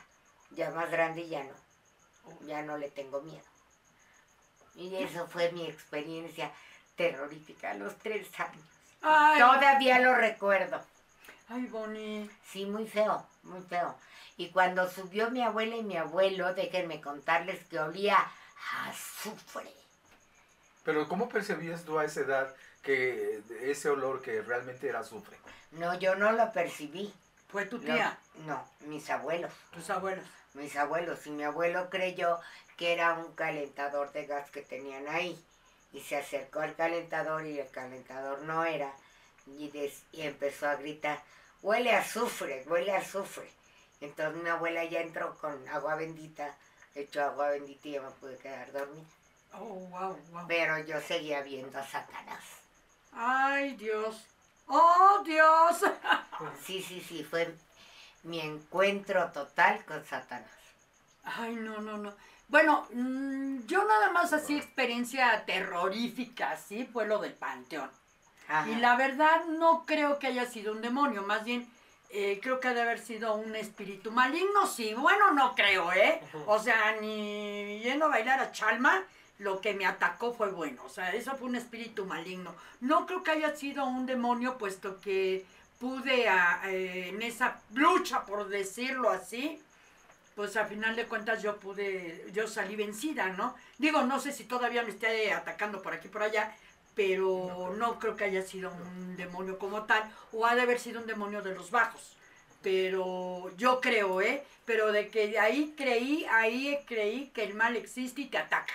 Ya 0.50 0.70
más 0.70 0.90
grande 0.90 1.28
ya 1.28 1.44
no. 1.44 1.54
Ya 2.46 2.62
no 2.62 2.78
le 2.78 2.90
tengo 2.90 3.20
miedo. 3.20 3.44
Y 4.74 4.96
eso 4.96 5.26
fue 5.28 5.52
mi 5.52 5.66
experiencia 5.66 6.50
terrorífica 6.96 7.72
a 7.72 7.74
los 7.74 7.96
tres 7.98 8.28
años. 8.40 8.64
Ay, 9.02 9.40
Todavía 9.40 9.98
lo 9.98 10.14
recuerdo. 10.14 10.80
ay, 11.48 11.66
Bonnie. 11.66 12.30
Sí, 12.50 12.64
muy 12.64 12.86
feo, 12.86 13.26
muy 13.42 13.60
feo. 13.62 13.94
Y 14.36 14.48
cuando 14.50 14.88
subió 14.88 15.30
mi 15.30 15.42
abuela 15.42 15.76
y 15.76 15.82
mi 15.82 15.96
abuelo, 15.96 16.54
déjenme 16.54 17.00
contarles 17.00 17.62
que 17.66 17.78
olía 17.78 18.16
azufre. 18.86 19.72
Pero 20.84 21.08
¿cómo 21.08 21.28
percibías 21.28 21.84
tú 21.84 21.98
a 21.98 22.04
esa 22.04 22.20
edad 22.20 22.54
que 22.82 23.40
ese 23.60 23.88
olor 23.88 24.20
que 24.22 24.42
realmente 24.42 24.88
era 24.88 25.00
azufre? 25.00 25.36
No, 25.72 25.94
yo 25.98 26.14
no 26.16 26.32
lo 26.32 26.52
percibí. 26.52 27.12
Fue 27.48 27.66
tu 27.66 27.78
No, 27.78 27.84
tía, 27.84 28.18
no, 28.46 28.66
mis 28.80 29.08
abuelos. 29.10 29.52
tus 29.72 29.88
abuelos. 29.90 30.24
mis 30.54 30.74
abuelos 30.76 31.26
y 31.26 31.30
mi 31.30 31.44
abuelo 31.44 31.88
creyó 31.90 32.40
que 32.76 32.92
era 32.94 33.14
un 33.14 33.32
calentador 33.34 34.10
de 34.12 34.26
gas 34.26 34.50
que 34.50 34.62
tenían 34.62 35.06
ahí 35.08 35.38
y 35.92 36.00
se 36.00 36.16
acercó 36.16 36.60
al 36.60 36.74
calentador 36.74 37.46
y 37.46 37.58
el 37.60 37.70
calentador 37.70 38.40
no 38.42 38.64
era 38.64 38.92
y, 39.46 39.68
des- 39.70 40.02
y 40.12 40.22
empezó 40.22 40.68
a 40.68 40.76
gritar 40.76 41.22
huele 41.62 41.94
a 41.94 42.00
azufre 42.00 42.64
huele 42.66 42.92
a 42.92 42.98
azufre 42.98 43.48
entonces 44.00 44.42
mi 44.42 44.48
abuela 44.50 44.84
ya 44.84 45.00
entró 45.00 45.36
con 45.38 45.68
agua 45.68 45.94
bendita 45.96 46.54
echó 46.94 47.22
agua 47.24 47.50
bendita 47.50 47.88
y 47.88 47.92
yo 47.92 48.02
me 48.02 48.10
pude 48.10 48.36
quedar 48.38 48.70
dormida 48.72 49.06
Oh, 49.54 49.64
wow, 49.90 50.16
wow. 50.30 50.44
pero 50.48 50.78
yo 50.78 51.00
seguía 51.00 51.42
viendo 51.42 51.78
a 51.78 51.86
Satanás 51.86 52.42
Ay, 53.14 53.74
Dios. 53.76 54.24
Oh, 54.66 55.22
Dios. 55.24 55.80
sí 56.64 56.82
sí 56.82 57.00
sí 57.06 57.22
fue 57.24 57.54
mi 58.22 58.40
encuentro 58.40 59.30
total 59.32 59.84
con 59.84 60.04
Satanás 60.06 60.48
Ay, 61.24 61.54
no, 61.56 61.78
no, 61.80 61.98
no. 61.98 62.14
Bueno, 62.48 62.86
mm, 62.92 63.66
yo 63.66 63.84
nada 63.84 64.10
más 64.10 64.32
así 64.32 64.56
experiencia 64.56 65.44
terrorífica, 65.46 66.56
sí, 66.56 66.84
fue 66.92 67.06
lo 67.06 67.18
del 67.20 67.32
panteón. 67.34 67.90
Ajá. 68.48 68.68
Y 68.68 68.74
la 68.76 68.96
verdad 68.96 69.44
no 69.46 69.86
creo 69.86 70.18
que 70.18 70.26
haya 70.26 70.46
sido 70.46 70.72
un 70.72 70.82
demonio, 70.82 71.22
más 71.22 71.44
bien 71.44 71.70
eh, 72.12 72.38
creo 72.42 72.60
que 72.60 72.68
ha 72.68 72.74
de 72.74 72.82
haber 72.82 72.98
sido 73.00 73.34
un 73.34 73.56
espíritu 73.56 74.10
maligno, 74.12 74.66
sí, 74.66 74.94
bueno, 74.94 75.30
no 75.32 75.54
creo, 75.54 75.92
¿eh? 75.92 76.20
O 76.46 76.58
sea, 76.58 76.96
ni 77.00 77.80
yendo 77.80 78.04
a 78.06 78.08
bailar 78.08 78.38
a 78.40 78.52
Chalma, 78.52 79.02
lo 79.38 79.60
que 79.60 79.74
me 79.74 79.86
atacó 79.86 80.32
fue 80.34 80.50
bueno, 80.50 80.82
o 80.84 80.88
sea, 80.88 81.12
eso 81.14 81.34
fue 81.36 81.48
un 81.48 81.56
espíritu 81.56 82.04
maligno. 82.04 82.54
No 82.80 83.06
creo 83.06 83.22
que 83.22 83.30
haya 83.32 83.56
sido 83.56 83.84
un 83.86 84.06
demonio, 84.06 84.58
puesto 84.58 85.00
que 85.00 85.44
pude 85.80 86.28
a- 86.28 86.60
eh, 86.66 87.08
en 87.08 87.22
esa 87.22 87.60
lucha, 87.74 88.24
por 88.24 88.46
decirlo 88.48 89.10
así, 89.10 89.60
pues 90.36 90.56
a 90.56 90.64
final 90.66 90.94
de 90.96 91.06
cuentas 91.06 91.42
yo 91.42 91.56
pude, 91.56 92.26
yo 92.32 92.46
salí 92.46 92.76
vencida, 92.76 93.28
¿no? 93.28 93.54
Digo, 93.78 94.02
no 94.02 94.20
sé 94.20 94.32
si 94.32 94.44
todavía 94.44 94.82
me 94.82 94.90
esté 94.90 95.32
atacando 95.32 95.82
por 95.82 95.92
aquí 95.92 96.08
por 96.08 96.22
allá, 96.22 96.54
pero 96.94 97.74
no 97.76 97.98
creo 97.98 98.16
que 98.16 98.24
haya 98.24 98.42
sido 98.42 98.70
un 98.72 99.16
demonio 99.16 99.58
como 99.58 99.84
tal, 99.84 100.02
o 100.32 100.46
ha 100.46 100.54
de 100.54 100.62
haber 100.62 100.78
sido 100.78 101.00
un 101.00 101.06
demonio 101.06 101.42
de 101.42 101.54
los 101.54 101.70
bajos. 101.70 102.16
Pero 102.62 103.50
yo 103.56 103.80
creo, 103.80 104.20
¿eh? 104.20 104.44
Pero 104.64 104.92
de 104.92 105.08
que 105.08 105.28
de 105.28 105.38
ahí 105.38 105.74
creí, 105.76 106.24
ahí 106.30 106.78
creí 106.86 107.28
que 107.34 107.42
el 107.44 107.54
mal 107.54 107.76
existe 107.76 108.20
y 108.22 108.26
te 108.26 108.38
ataca. 108.38 108.74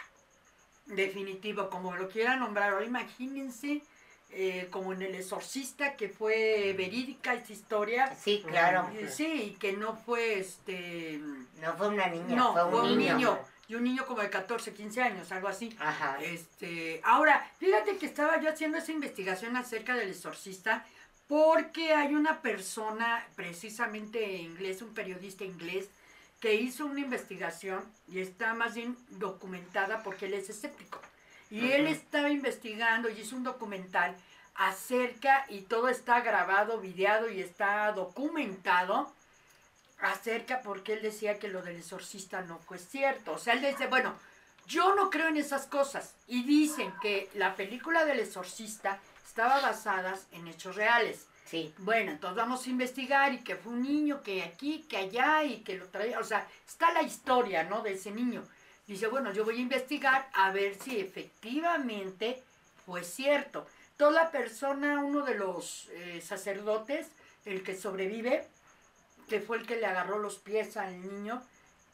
Definitivo, 0.85 1.69
como 1.69 1.95
lo 1.95 2.09
quiera 2.09 2.35
nombrar. 2.35 2.73
Ahora 2.73 2.85
imagínense, 2.85 3.81
eh, 4.31 4.67
como 4.71 4.93
en 4.93 5.01
El 5.01 5.15
Exorcista, 5.15 5.95
que 5.95 6.09
fue 6.09 6.73
verídica 6.77 7.33
esta 7.33 7.53
historia. 7.53 8.13
sí 8.15 8.43
claro 8.45 8.89
Eh, 8.93 9.09
Sí, 9.09 9.25
y 9.25 9.51
que 9.51 9.73
no 9.73 9.95
fue 9.95 10.39
este. 10.39 11.19
no 11.61 11.73
fue 11.77 11.87
una 11.89 12.07
niña 12.07 12.35
No, 12.35 12.53
fue 12.69 12.81
un 12.81 12.97
niño, 12.97 13.39
Y 13.67 13.75
un 13.75 13.83
niño 13.83 14.05
como 14.05 14.21
de 14.21 14.29
14, 14.29 14.73
15 14.73 15.01
años, 15.01 15.31
algo 15.31 15.47
así. 15.47 15.75
Ajá. 15.79 16.17
Este, 16.21 17.01
ahora, 17.03 17.51
fíjate 17.59 17.97
que 17.97 18.05
estaba 18.05 18.39
yo 18.39 18.49
haciendo 18.49 18.77
esa 18.77 18.91
investigación 18.91 19.57
acerca 19.57 19.95
del 19.95 20.09
exorcista 20.09 20.85
porque 21.27 21.93
hay 21.93 22.15
una 22.15 22.41
persona, 22.41 23.25
precisamente 23.35 24.37
inglés, 24.37 24.81
un 24.81 24.93
periodista 24.93 25.43
inglés, 25.43 25.89
que 26.39 26.55
hizo 26.55 26.85
una 26.85 27.01
investigación 27.01 27.83
y 28.07 28.19
está 28.19 28.53
más 28.53 28.75
bien 28.75 28.95
documentada 29.09 30.03
porque 30.03 30.27
él 30.27 30.35
es 30.35 30.49
escéptico. 30.49 31.01
Y 31.49 31.71
él 31.71 31.87
estaba 31.87 32.29
investigando 32.29 33.09
y 33.09 33.19
hizo 33.19 33.35
un 33.35 33.43
documental 33.43 34.15
acerca, 34.55 35.45
y 35.49 35.61
todo 35.61 35.87
está 35.87 36.21
grabado, 36.21 36.79
videado 36.79 37.29
y 37.29 37.41
está 37.41 37.91
documentado, 37.91 39.11
acerca 39.99 40.61
porque 40.61 40.93
él 40.93 41.01
decía 41.01 41.39
que 41.39 41.47
lo 41.47 41.61
del 41.61 41.77
exorcista 41.77 42.41
no 42.41 42.59
fue 42.59 42.77
cierto. 42.77 43.33
O 43.33 43.37
sea, 43.37 43.53
él 43.53 43.61
dice, 43.61 43.87
bueno, 43.87 44.15
yo 44.67 44.95
no 44.95 45.09
creo 45.09 45.29
en 45.29 45.37
esas 45.37 45.65
cosas. 45.65 46.13
Y 46.27 46.43
dicen 46.43 46.93
que 47.01 47.29
la 47.33 47.55
película 47.55 48.05
del 48.05 48.19
exorcista 48.19 48.99
estaba 49.25 49.61
basada 49.61 50.17
en 50.31 50.47
hechos 50.47 50.75
reales. 50.75 51.25
Sí, 51.45 51.73
Bueno, 51.77 52.11
entonces 52.11 52.35
vamos 52.35 52.65
a 52.65 52.69
investigar 52.69 53.33
y 53.33 53.37
que 53.37 53.55
fue 53.55 53.71
un 53.71 53.81
niño 53.81 54.21
que 54.21 54.43
aquí, 54.43 54.85
que 54.89 54.97
allá 54.97 55.45
y 55.45 55.59
que 55.59 55.77
lo 55.77 55.87
traía, 55.87 56.19
o 56.19 56.23
sea, 56.23 56.45
está 56.67 56.91
la 56.91 57.03
historia, 57.03 57.63
¿no? 57.63 57.81
De 57.81 57.93
ese 57.93 58.11
niño. 58.11 58.43
Dice, 58.85 59.07
bueno, 59.07 59.31
yo 59.31 59.45
voy 59.45 59.57
a 59.57 59.61
investigar 59.61 60.29
a 60.33 60.51
ver 60.51 60.75
si 60.75 60.99
efectivamente 60.99 62.43
fue 62.85 63.05
cierto. 63.05 63.65
Toda 63.95 64.11
la 64.11 64.31
persona, 64.31 64.99
uno 64.99 65.21
de 65.21 65.35
los 65.35 65.87
eh, 65.91 66.21
sacerdotes, 66.21 67.07
el 67.45 67.63
que 67.63 67.77
sobrevive, 67.77 68.45
que 69.27 69.39
fue 69.41 69.57
el 69.57 69.65
que 69.65 69.77
le 69.77 69.85
agarró 69.85 70.19
los 70.19 70.37
pies 70.37 70.77
al 70.77 71.01
niño, 71.01 71.41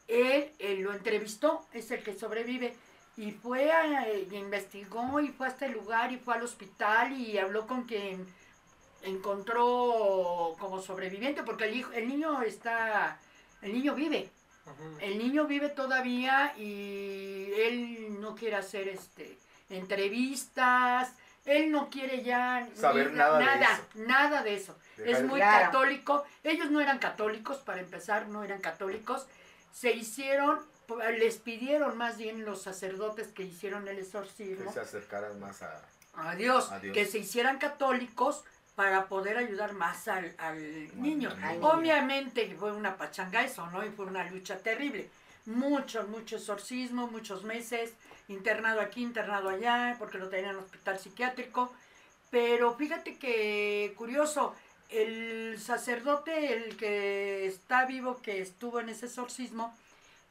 él, 0.07 0.51
él 0.59 0.81
lo 0.81 0.93
entrevistó, 0.93 1.65
es 1.73 1.89
el 1.91 2.03
que 2.03 2.17
sobrevive. 2.17 2.75
Y 3.15 3.31
fue, 3.31 3.71
a, 3.71 4.07
eh, 4.09 4.27
y 4.29 4.35
investigó 4.35 5.19
y 5.19 5.29
fue 5.29 5.47
a 5.47 5.49
este 5.49 5.69
lugar 5.69 6.11
y 6.11 6.17
fue 6.17 6.35
al 6.35 6.43
hospital 6.43 7.13
y 7.13 7.37
habló 7.37 7.67
con 7.67 7.83
quien 7.83 8.25
encontró 9.03 10.55
como 10.59 10.81
sobreviviente, 10.81 11.43
porque 11.43 11.65
el, 11.65 11.77
hijo, 11.77 11.91
el 11.91 12.07
niño 12.07 12.41
está, 12.41 13.19
el 13.61 13.73
niño 13.73 13.93
vive, 13.93 14.29
el 15.01 15.17
niño 15.17 15.45
vive 15.45 15.69
todavía 15.69 16.53
y 16.57 17.51
él 17.55 18.19
no 18.19 18.33
quiere 18.33 18.55
hacer 18.55 18.87
este 18.87 19.37
entrevistas, 19.69 21.13
él 21.45 21.71
no 21.71 21.89
quiere 21.89 22.23
ya 22.23 22.67
Saber 22.75 23.11
ni- 23.11 23.17
nada 23.17 23.37
de 23.39 23.45
nada, 23.45 23.73
eso. 23.73 23.83
nada 23.95 24.43
de 24.43 24.53
eso. 24.55 24.77
Dejar- 24.97 25.13
Es 25.23 25.23
muy 25.27 25.39
Claro. 25.39 25.65
católico. 25.65 26.23
Ellos 26.43 26.71
no 26.71 26.79
eran 26.79 26.99
católicos, 26.99 27.57
para 27.57 27.79
empezar, 27.81 28.27
no 28.27 28.43
eran 28.43 28.61
católicos. 28.61 29.27
Se 29.73 29.91
hicieron, 29.91 30.59
les 31.17 31.37
pidieron 31.37 31.97
más 31.97 32.17
bien 32.17 32.45
los 32.45 32.61
sacerdotes 32.61 33.27
que 33.29 33.43
hicieron 33.43 33.87
el 33.87 33.95
Que 33.95 34.01
exorcismo 34.01 34.71
se 34.71 34.79
acercaran 34.79 35.39
más 35.39 35.61
a... 35.63 35.81
a 36.15 36.35
Dios, 36.35 36.71
A 36.71 36.79
Dios. 36.79 36.93
que 36.93 37.05
se 37.05 37.17
hicieran 37.19 37.57
católicos 37.57 38.43
para 38.75 39.05
poder 39.07 39.37
ayudar 39.37 39.73
más 39.73 40.07
al, 40.07 40.33
al 40.37 40.57
niño. 41.01 41.29
al 41.29 41.55
niño. 41.55 41.67
Obviamente 41.67 42.55
fue 42.57 42.71
una 42.71 42.95
pachanga 42.97 43.43
eso, 43.43 43.65
¿no? 43.71 43.85
Y 43.85 43.89
fue 43.89 44.05
una 44.05 44.23
lucha 44.29 44.57
terrible. 44.59 45.09
Mucho, 45.45 46.07
mucho 46.07 46.37
exorcismo, 46.37 47.07
muchos 47.07 47.43
meses, 47.43 47.93
internado 48.27 48.81
aquí, 48.81 49.01
internado 49.03 49.49
allá, 49.49 49.95
porque 49.99 50.17
lo 50.17 50.29
tenían 50.29 50.51
en 50.51 50.57
el 50.57 50.63
hospital 50.63 50.99
psiquiátrico. 50.99 51.71
Pero 52.31 52.73
fíjate 52.75 53.17
que 53.17 53.93
curioso, 53.95 54.55
el 54.89 55.59
sacerdote, 55.59 56.53
el 56.53 56.77
que 56.77 57.45
está 57.45 57.85
vivo, 57.85 58.21
que 58.21 58.41
estuvo 58.41 58.79
en 58.79 58.89
ese 58.89 59.05
exorcismo, 59.07 59.75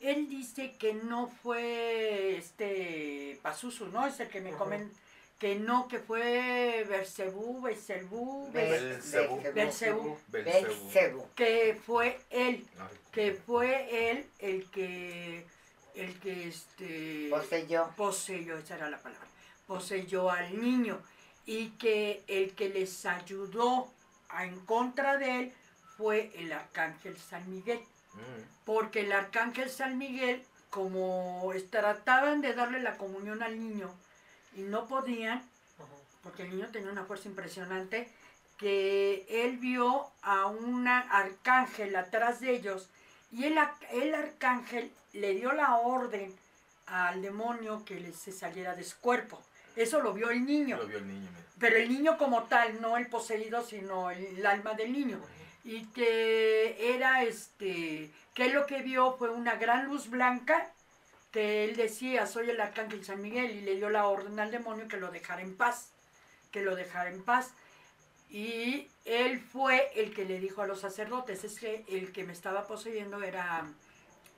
él 0.00 0.28
dice 0.28 0.74
que 0.78 0.94
no 0.94 1.28
fue 1.42 2.36
este 2.36 3.38
Pazuzu, 3.42 3.86
¿no? 3.86 4.06
Es 4.06 4.18
el 4.20 4.28
que 4.28 4.40
me 4.40 4.50
comen 4.52 4.90
que 5.38 5.56
no, 5.56 5.88
que 5.88 5.98
fue 5.98 6.84
Bersebú, 6.88 7.60
Beelzebú, 7.62 8.50
Be- 8.52 8.68
Belcebú. 8.70 9.40
Belcebú. 9.42 9.54
Belcebú, 9.54 10.18
Belcebú. 10.28 10.84
Belcebú. 10.84 11.28
que 11.34 11.80
fue 11.84 12.18
él, 12.30 12.64
que 13.12 13.32
fue 13.32 14.10
él 14.10 14.26
el 14.38 14.70
que, 14.70 15.44
el 15.94 16.18
que 16.20 16.48
este 16.48 17.28
poseyó. 17.30 17.90
poseyó, 17.96 18.58
esa 18.58 18.76
era 18.76 18.90
la 18.90 18.98
palabra, 18.98 19.26
poseyó 19.66 20.30
al 20.30 20.60
niño 20.60 21.00
y 21.46 21.70
que 21.70 22.22
el 22.28 22.54
que 22.54 22.68
les 22.68 23.04
ayudó 23.06 23.90
a, 24.28 24.44
en 24.44 24.58
contra 24.60 25.18
de 25.18 25.40
él 25.40 25.52
fue 25.96 26.30
el 26.36 26.52
arcángel 26.52 27.16
San 27.18 27.48
Miguel, 27.50 27.80
Mm. 28.14 28.42
porque 28.66 29.00
el 29.00 29.12
arcángel 29.12 29.70
San 29.70 29.96
Miguel, 29.96 30.42
como 30.68 31.50
trataban 31.70 32.42
de 32.42 32.52
darle 32.52 32.80
la 32.80 32.98
comunión 32.98 33.42
al 33.42 33.58
niño 33.58 33.90
y 34.54 34.60
no 34.62 34.86
podían, 34.86 35.42
porque 36.22 36.42
el 36.42 36.50
niño 36.50 36.68
tenía 36.70 36.92
una 36.92 37.04
fuerza 37.04 37.28
impresionante, 37.28 38.10
que 38.58 39.24
él 39.30 39.56
vio 39.56 40.10
a 40.20 40.44
un 40.46 40.86
arcángel 40.86 41.96
atrás 41.96 42.40
de 42.40 42.54
ellos 42.54 42.90
y 43.32 43.44
el, 43.44 43.58
el 43.92 44.14
arcángel 44.14 44.92
le 45.14 45.34
dio 45.34 45.52
la 45.52 45.76
orden 45.76 46.34
al 46.86 47.22
demonio 47.22 47.84
que 47.84 47.98
le- 48.00 48.12
se 48.12 48.32
saliera 48.32 48.74
de 48.74 48.84
su 48.84 48.98
cuerpo. 48.98 49.42
Eso 49.76 50.00
lo 50.00 50.12
vio 50.12 50.30
el 50.30 50.44
niño. 50.44 50.76
Lo 50.76 50.86
vio 50.86 50.98
el 50.98 51.08
niño. 51.08 51.28
Pero 51.58 51.76
el 51.76 51.88
niño 51.88 52.18
como 52.18 52.44
tal, 52.44 52.80
no 52.80 52.96
el 52.96 53.06
poseído, 53.06 53.64
sino 53.64 54.10
el 54.10 54.44
alma 54.46 54.74
del 54.74 54.92
niño. 54.92 55.18
Y 55.64 55.86
que 55.86 56.94
era 56.94 57.22
este, 57.22 58.10
que 58.34 58.48
lo 58.48 58.66
que 58.66 58.82
vio 58.82 59.16
fue 59.16 59.30
una 59.30 59.54
gran 59.54 59.86
luz 59.86 60.10
blanca, 60.10 60.70
que 61.30 61.64
él 61.64 61.76
decía, 61.76 62.26
soy 62.26 62.50
el 62.50 62.60
arcángel 62.60 63.04
San 63.04 63.22
Miguel, 63.22 63.52
y 63.52 63.60
le 63.62 63.76
dio 63.76 63.88
la 63.88 64.06
orden 64.06 64.38
al 64.40 64.50
demonio 64.50 64.88
que 64.88 64.96
lo 64.98 65.10
dejara 65.10 65.40
en 65.40 65.56
paz, 65.56 65.88
que 66.50 66.62
lo 66.62 66.74
dejara 66.76 67.08
en 67.10 67.22
paz. 67.22 67.52
Y 68.32 68.88
él 69.04 69.40
fue 69.40 69.90
el 69.94 70.14
que 70.14 70.24
le 70.24 70.40
dijo 70.40 70.62
a 70.62 70.66
los 70.66 70.80
sacerdotes, 70.80 71.44
es 71.44 71.60
que 71.60 71.84
el 71.86 72.12
que 72.12 72.24
me 72.24 72.32
estaba 72.32 72.66
poseyendo 72.66 73.22
era 73.22 73.70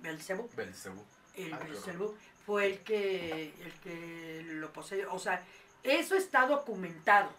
Belcebú. 0.01 0.51
Belcebú. 0.57 1.01
El 1.37 1.55
Ah, 1.55 1.59
Belcebú 1.59 2.17
fue 2.45 2.67
el 2.67 2.79
que, 2.81 3.55
el 3.61 3.73
que 3.85 4.43
lo 4.47 4.73
poseyó. 4.73 5.13
O 5.15 5.19
sea, 5.21 5.45
eso 5.85 6.17
está 6.17 6.47
documentado. 6.49 7.31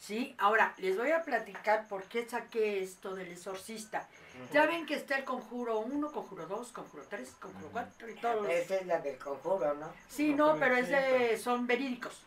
¿Sí? 0.00 0.34
Ahora, 0.38 0.74
les 0.78 0.96
voy 0.96 1.10
a 1.10 1.22
platicar 1.22 1.86
por 1.86 2.04
qué 2.04 2.26
saqué 2.26 2.82
esto 2.82 3.14
del 3.14 3.28
exorcista. 3.28 4.08
Ya 4.50 4.64
ven 4.64 4.86
que 4.86 4.94
está 4.94 5.18
el 5.18 5.24
conjuro 5.24 5.80
1, 5.80 6.10
conjuro 6.10 6.46
2, 6.46 6.72
conjuro 6.72 7.04
3, 7.10 7.28
conjuro 7.38 7.68
4 7.72 8.08
y 8.08 8.14
todos. 8.14 8.48
Esa 8.48 8.76
es 8.76 8.86
la 8.86 8.98
del 9.00 9.18
conjuro, 9.18 9.74
¿no? 9.74 9.92
Sí, 10.08 10.32
no, 10.32 10.56
pero 10.58 10.76
es 10.76 10.88
de- 10.88 11.36
son 11.38 11.66
verídicos. 11.66 12.22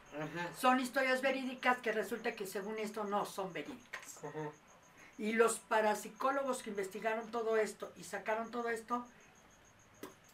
Son 0.59 0.79
historias 0.79 1.21
verídicas 1.23 1.79
que 1.79 1.91
resulta 1.91 2.33
que 2.33 2.45
según 2.45 2.77
esto 2.77 3.03
no 3.05 3.25
son 3.25 3.51
verídicas. 3.51 4.19
Y 5.17 5.33
los 5.33 5.57
parapsicólogos 5.57 6.61
que 6.61 6.69
investigaron 6.69 7.31
todo 7.31 7.57
esto 7.57 7.91
y 7.97 8.03
sacaron 8.03 8.51
todo 8.51 8.69
esto, 8.69 9.07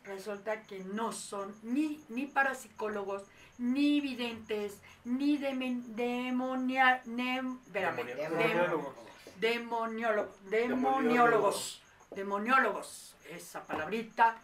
resulta 0.04 0.64
que 0.64 0.80
no 0.80 1.14
son 1.14 1.56
ni, 1.64 2.04
ni 2.10 2.26
parapsicólogos, 2.26 3.24
ni 3.60 4.02
videntes, 4.02 4.80
ni 5.06 5.38
demonia, 5.38 6.96
espérame, 7.06 7.60
Demoniólogos. 8.06 8.96
demoniólogo- 9.40 10.34
demoniólogos, 10.50 11.82
demoniólogos, 12.16 13.16
esa 13.30 13.64
palabrita, 13.66 14.38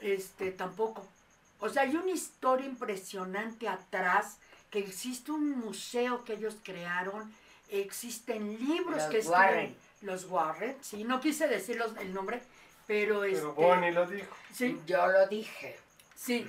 este, 0.00 0.52
tampoco. 0.52 1.06
O 1.60 1.68
sea, 1.68 1.82
hay 1.82 1.96
una 1.96 2.10
historia 2.10 2.66
impresionante 2.66 3.68
atrás, 3.68 4.38
que 4.70 4.78
existe 4.78 5.30
un 5.32 5.50
museo 5.58 6.24
que 6.24 6.34
ellos 6.34 6.56
crearon, 6.62 7.32
existen 7.68 8.58
libros 8.58 8.96
Los 8.98 9.06
que 9.10 9.18
escriben- 9.18 9.30
Warren. 9.32 9.76
Los 10.02 10.24
Warren, 10.24 10.76
sí, 10.80 11.04
no 11.04 11.20
quise 11.20 11.46
decir 11.46 11.76
los- 11.76 11.96
el 11.98 12.12
nombre, 12.12 12.42
pero, 12.86 13.20
Pero 13.20 13.24
este, 13.24 13.46
Bonnie 13.46 13.92
lo 13.92 14.06
dijo. 14.06 14.34
sí, 14.52 14.80
Yo 14.86 15.06
lo 15.06 15.26
dije. 15.28 15.78
Sí, 16.22 16.46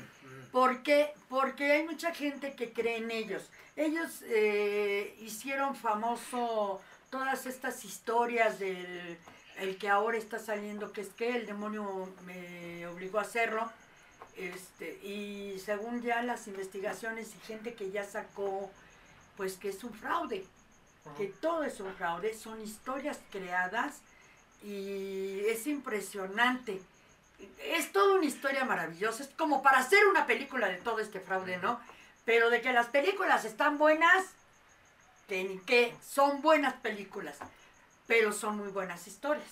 ¿por 0.51 0.83
qué? 0.83 1.13
Porque 1.29 1.71
hay 1.71 1.83
mucha 1.83 2.13
gente 2.13 2.53
que 2.53 2.73
cree 2.73 2.97
en 2.97 3.09
ellos. 3.09 3.49
Ellos 3.75 4.21
eh, 4.27 5.17
hicieron 5.19 5.75
famoso 5.75 6.79
todas 7.09 7.47
estas 7.47 7.83
historias 7.83 8.59
del 8.59 9.17
el 9.57 9.77
que 9.77 9.89
ahora 9.89 10.17
está 10.17 10.37
saliendo, 10.37 10.91
que 10.91 11.01
es 11.01 11.09
que 11.09 11.35
el 11.35 11.47
demonio 11.47 12.07
me 12.23 12.85
obligó 12.85 13.17
a 13.17 13.23
hacerlo. 13.23 13.71
Este, 14.35 14.99
y 15.03 15.59
según 15.59 16.03
ya 16.03 16.21
las 16.21 16.47
investigaciones 16.47 17.33
y 17.35 17.39
gente 17.47 17.73
que 17.73 17.89
ya 17.89 18.03
sacó, 18.03 18.69
pues 19.37 19.57
que 19.57 19.69
es 19.69 19.83
un 19.83 19.93
fraude, 19.93 20.45
que 21.17 21.27
todo 21.27 21.63
es 21.63 21.79
un 21.79 21.93
fraude, 21.95 22.35
son 22.35 22.61
historias 22.61 23.19
creadas 23.31 24.01
y 24.63 25.39
es 25.47 25.65
impresionante. 25.65 26.79
Es 27.59 27.91
toda 27.91 28.15
una 28.15 28.25
historia 28.25 28.65
maravillosa, 28.65 29.23
es 29.23 29.29
como 29.37 29.61
para 29.61 29.79
hacer 29.79 30.05
una 30.07 30.25
película 30.25 30.67
de 30.67 30.77
todo 30.77 30.99
este 30.99 31.19
fraude, 31.19 31.57
¿no? 31.57 31.79
Pero 32.25 32.49
de 32.49 32.61
que 32.61 32.71
las 32.73 32.87
películas 32.87 33.45
están 33.45 33.77
buenas, 33.77 34.25
que 35.27 35.43
ni 35.43 35.59
qué, 35.59 35.95
son 36.07 36.41
buenas 36.41 36.73
películas, 36.75 37.37
pero 38.07 38.31
son 38.31 38.57
muy 38.57 38.69
buenas 38.69 39.07
historias. 39.07 39.47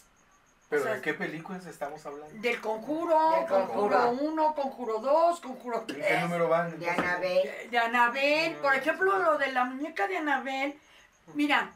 ¿Pero 0.69 0.83
O 0.83 0.85
sea, 0.85 0.95
de 0.95 1.01
qué 1.01 1.13
películas 1.13 1.65
estamos 1.65 2.05
hablando? 2.05 2.33
Del 2.41 2.61
conjuro, 2.61 3.31
Del 3.31 3.45
conjuro 3.45 3.97
Conjuro. 3.97 4.11
1, 4.11 4.55
conjuro 4.55 4.99
2, 4.99 5.39
conjuro 5.41 5.79
¿En 5.81 5.85
qué 5.87 5.93
3. 6.01 6.21
número 6.21 6.47
van? 6.47 6.79
De? 6.79 6.89
Anabel. 6.89 7.43
De, 7.43 7.67
de 7.69 7.77
Anabel, 7.77 8.55
por 8.55 8.73
ejemplo, 8.75 9.17
lo 9.19 9.37
de 9.37 9.51
la 9.51 9.65
muñeca 9.65 10.07
de 10.07 10.15
Anabel. 10.17 10.79
Mira, 11.33 11.73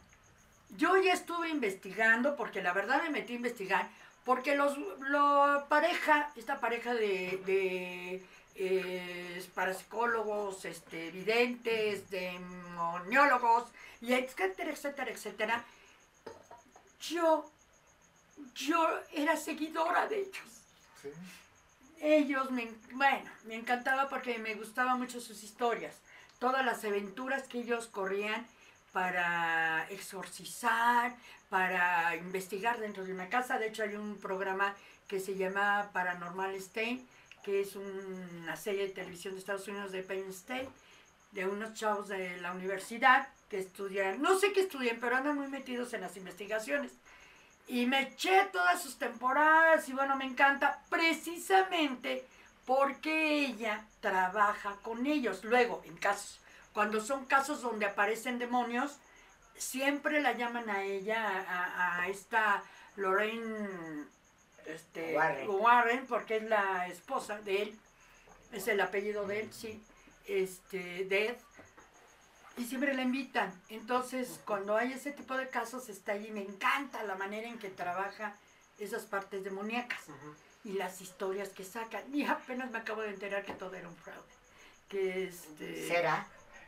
yo 0.77 0.95
ya 0.97 1.11
estuve 1.11 1.49
investigando, 1.49 2.37
porque 2.37 2.61
la 2.61 2.71
verdad 2.71 3.01
me 3.03 3.09
metí 3.09 3.33
a 3.33 3.35
investigar, 3.35 3.89
porque 4.25 4.55
los 4.55 4.77
lo 4.99 5.65
pareja, 5.69 6.31
esta 6.35 6.59
pareja 6.59 6.93
de, 6.93 7.39
de 7.45 8.25
eh, 8.55 9.49
parapsicólogos, 9.53 10.65
este, 10.65 11.11
videntes, 11.11 12.09
demoniólogos, 12.09 13.65
y 14.01 14.13
etcétera, 14.13 14.71
etcétera, 14.71 15.11
etcétera, 15.11 15.63
yo, 17.01 17.49
yo 18.55 18.87
era 19.13 19.37
seguidora 19.37 20.07
de 20.07 20.21
ellos 20.21 20.51
Sí. 21.01 21.09
ellos 22.01 22.49
me, 22.51 22.63
en- 22.63 22.81
bueno, 22.93 23.29
me 23.45 23.55
encantaba 23.55 24.09
porque 24.09 24.37
me 24.39 24.55
gustaban 24.55 24.97
mucho 24.99 25.19
sus 25.21 25.43
historias, 25.43 25.95
todas 26.39 26.65
las 26.65 26.83
aventuras 26.83 27.43
que 27.47 27.59
ellos 27.59 27.87
corrían 27.87 28.47
para 28.95 29.85
exorcizar, 29.89 31.17
para 31.49 32.15
investigar 32.15 32.79
dentro 32.79 33.03
de 33.03 33.11
una 33.11 33.27
casa. 33.27 33.59
De 33.59 33.67
hecho, 33.67 33.83
hay 33.83 33.95
un 33.95 34.15
programa 34.15 34.73
que 35.09 35.19
se 35.19 35.35
llama 35.35 35.89
Paranormal 35.91 36.55
State, 36.55 37.01
que 37.43 37.59
es 37.59 37.75
una 37.75 38.55
serie 38.55 38.87
de 38.87 38.93
televisión 38.93 39.33
de 39.33 39.41
Estados 39.41 39.67
Unidos 39.67 39.91
de 39.91 40.01
Penn 40.01 40.29
State, 40.29 40.69
de 41.33 41.45
unos 41.45 41.73
chavos 41.73 42.07
de 42.07 42.37
la 42.37 42.53
universidad 42.53 43.27
que 43.49 43.59
estudian, 43.59 44.21
no 44.21 44.39
sé 44.39 44.53
qué 44.53 44.61
estudian, 44.61 44.97
pero 45.01 45.17
andan 45.17 45.35
muy 45.35 45.49
metidos 45.49 45.91
en 45.93 45.99
las 45.99 46.15
investigaciones. 46.15 46.93
Y 47.67 47.87
me 47.87 48.03
eché 48.03 48.45
todas 48.53 48.81
sus 48.81 48.97
temporadas 48.97 49.89
y 49.89 49.91
bueno, 49.91 50.15
me 50.15 50.23
encanta 50.23 50.79
precisamente 50.89 52.25
porque 52.65 53.45
ella 53.45 53.83
trabaja 53.99 54.77
con 54.83 55.05
ellos. 55.05 55.43
Luego, 55.43 55.81
en 55.83 55.97
casos, 55.97 56.39
cuando 56.75 57.01
son 57.01 57.25
casos 57.25 57.63
donde 57.63 57.87
aparecen 57.87 58.37
demonios, 58.37 58.99
siempre 59.57 60.21
la 60.21 60.33
llaman 60.33 60.69
a 60.69 60.83
ella, 60.83 61.43
a, 61.47 62.01
a 62.01 62.07
esta 62.09 62.63
Lorraine 62.97 64.05
este, 64.65 65.15
Warren. 65.15 65.49
Warren, 65.49 66.05
porque 66.05 66.37
es 66.37 66.43
la 66.43 66.87
esposa 66.87 67.39
de 67.41 67.63
él, 67.63 67.79
es 68.51 68.67
el 68.67 68.81
apellido 68.81 69.25
de 69.25 69.39
él, 69.41 69.53
sí, 69.53 69.81
este, 70.27 71.05
de 71.05 71.29
Ed, 71.29 71.37
y 72.57 72.65
siempre 72.65 72.93
la 72.93 73.01
invitan. 73.01 73.53
Entonces, 73.69 74.39
cuando 74.45 74.77
hay 74.77 74.93
ese 74.93 75.11
tipo 75.11 75.35
de 75.35 75.49
casos, 75.49 75.89
está 75.89 76.13
allí. 76.13 76.31
Me 76.31 76.41
encanta 76.41 77.03
la 77.03 77.15
manera 77.15 77.47
en 77.47 77.59
que 77.59 77.69
trabaja 77.69 78.35
esas 78.79 79.03
partes 79.03 79.43
demoníacas 79.43 80.05
y 80.63 80.73
las 80.73 81.01
historias 81.01 81.49
que 81.49 81.65
sacan. 81.65 82.03
Y 82.13 82.25
apenas 82.25 82.71
me 82.71 82.79
acabo 82.79 83.01
de 83.01 83.09
enterar 83.09 83.43
que 83.43 83.53
todo 83.53 83.75
era 83.75 83.89
un 83.89 83.95
fraude. 83.95 84.23
Que 84.87 85.25
este. 85.25 85.87
¿Será? 85.87 86.27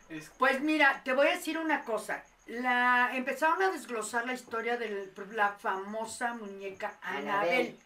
Es- 0.10 0.30
Pues 0.38 0.62
mira, 0.62 1.02
te 1.04 1.14
voy 1.14 1.28
a 1.28 1.32
decir 1.36 1.58
una 1.58 1.84
cosa. 1.84 2.24
La, 2.48 3.12
empezaron 3.14 3.62
a 3.62 3.72
desglosar 3.72 4.26
la 4.26 4.34
historia 4.34 4.78
de 4.78 5.12
la 5.34 5.50
famosa 5.54 6.34
muñeca 6.34 6.94
Anabel. 7.02 7.78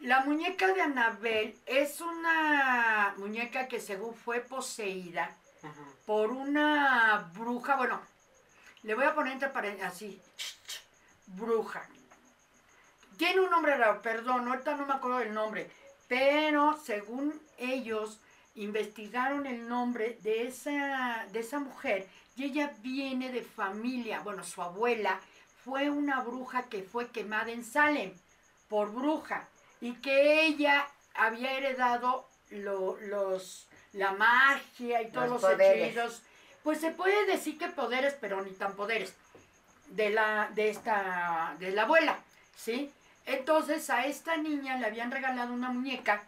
La 0.00 0.20
muñeca 0.24 0.66
de 0.66 0.82
Anabel 0.82 1.56
es 1.64 2.00
una 2.00 3.14
muñeca 3.16 3.68
que 3.68 3.80
según 3.80 4.14
fue 4.14 4.40
poseída 4.40 5.30
por 6.06 6.32
una 6.32 7.30
bruja, 7.34 7.76
bueno, 7.76 8.02
le 8.82 8.94
voy 8.94 9.04
a 9.04 9.14
poner 9.14 9.34
entre 9.34 9.48
paréntesis, 9.48 9.86
así, 9.86 10.22
bruja. 11.26 11.86
Tiene 13.16 13.40
un 13.40 13.50
nombre 13.50 13.76
raro, 13.76 14.02
perdón, 14.02 14.48
ahorita 14.48 14.74
no 14.76 14.86
me 14.86 14.94
acuerdo 14.94 15.18
del 15.18 15.32
nombre, 15.32 15.70
pero 16.08 16.76
según 16.84 17.40
ellos 17.58 18.18
investigaron 18.54 19.46
el 19.46 19.68
nombre 19.68 20.18
de 20.22 20.46
esa, 20.46 21.26
de 21.32 21.40
esa 21.40 21.58
mujer 21.58 22.06
y 22.36 22.44
ella 22.44 22.72
viene 22.80 23.30
de 23.30 23.42
familia, 23.42 24.20
bueno, 24.20 24.44
su 24.44 24.62
abuela 24.62 25.20
fue 25.64 25.90
una 25.90 26.20
bruja 26.20 26.64
que 26.64 26.82
fue 26.82 27.08
quemada 27.08 27.50
en 27.50 27.64
Salem 27.64 28.12
por 28.68 28.92
bruja 28.92 29.48
y 29.80 29.94
que 29.94 30.44
ella 30.46 30.86
había 31.14 31.52
heredado 31.52 32.28
lo- 32.50 32.96
los, 33.00 33.66
la 33.92 34.12
magia 34.12 35.02
y 35.02 35.10
todos 35.10 35.28
Los 35.28 35.42
los, 35.42 35.60
hechizos. 35.60 36.22
Pues 36.62 36.80
se 36.80 36.90
puede 36.90 37.26
decir 37.26 37.58
que 37.58 37.68
poderes, 37.68 38.14
pero 38.20 38.42
ni 38.42 38.50
tan 38.52 38.74
poderes 38.76 39.14
de 39.88 40.10
la 40.10 40.48
de 40.54 40.70
esta 40.70 41.54
de 41.58 41.70
la 41.72 41.82
abuela, 41.82 42.18
¿sí? 42.56 42.90
Entonces 43.26 43.90
a 43.90 44.06
esta 44.06 44.36
niña 44.36 44.78
le 44.78 44.86
habían 44.86 45.10
regalado 45.10 45.52
una 45.52 45.70
muñeca 45.70 46.22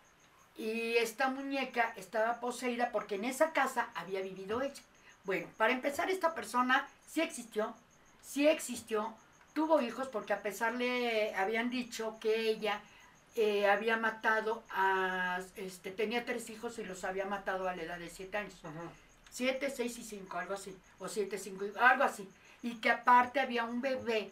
y 0.56 0.96
esta 0.96 1.28
muñeca 1.28 1.92
estaba 1.96 2.40
poseída 2.40 2.90
porque 2.92 3.16
en 3.16 3.24
esa 3.24 3.52
casa 3.52 3.88
había 3.94 4.20
vivido 4.20 4.62
ella. 4.62 4.82
Bueno, 5.24 5.48
para 5.56 5.72
empezar 5.72 6.10
esta 6.10 6.34
persona 6.34 6.88
sí 7.06 7.20
existió, 7.20 7.74
sí 8.22 8.46
existió, 8.46 9.14
tuvo 9.52 9.80
hijos 9.80 10.08
porque 10.08 10.32
a 10.32 10.42
pesar 10.42 10.74
le 10.74 11.34
habían 11.34 11.70
dicho 11.70 12.18
que 12.20 12.48
ella 12.48 12.80
eh, 13.36 13.68
había 13.68 13.96
matado 13.96 14.62
a, 14.70 15.40
este, 15.56 15.90
tenía 15.90 16.24
tres 16.24 16.50
hijos 16.50 16.78
y 16.78 16.84
los 16.84 17.02
había 17.04 17.24
matado 17.24 17.68
a 17.68 17.74
la 17.74 17.82
edad 17.82 17.98
de 17.98 18.10
siete 18.10 18.36
años. 18.36 18.54
7, 19.34 19.68
6 19.68 19.98
y 19.98 20.04
5, 20.04 20.38
algo 20.38 20.54
así, 20.54 20.76
o 21.00 21.08
7, 21.08 21.38
5, 21.38 21.64
algo 21.80 22.04
así. 22.04 22.28
Y 22.62 22.76
que 22.76 22.88
aparte 22.88 23.40
había 23.40 23.64
un 23.64 23.80
bebé 23.80 24.30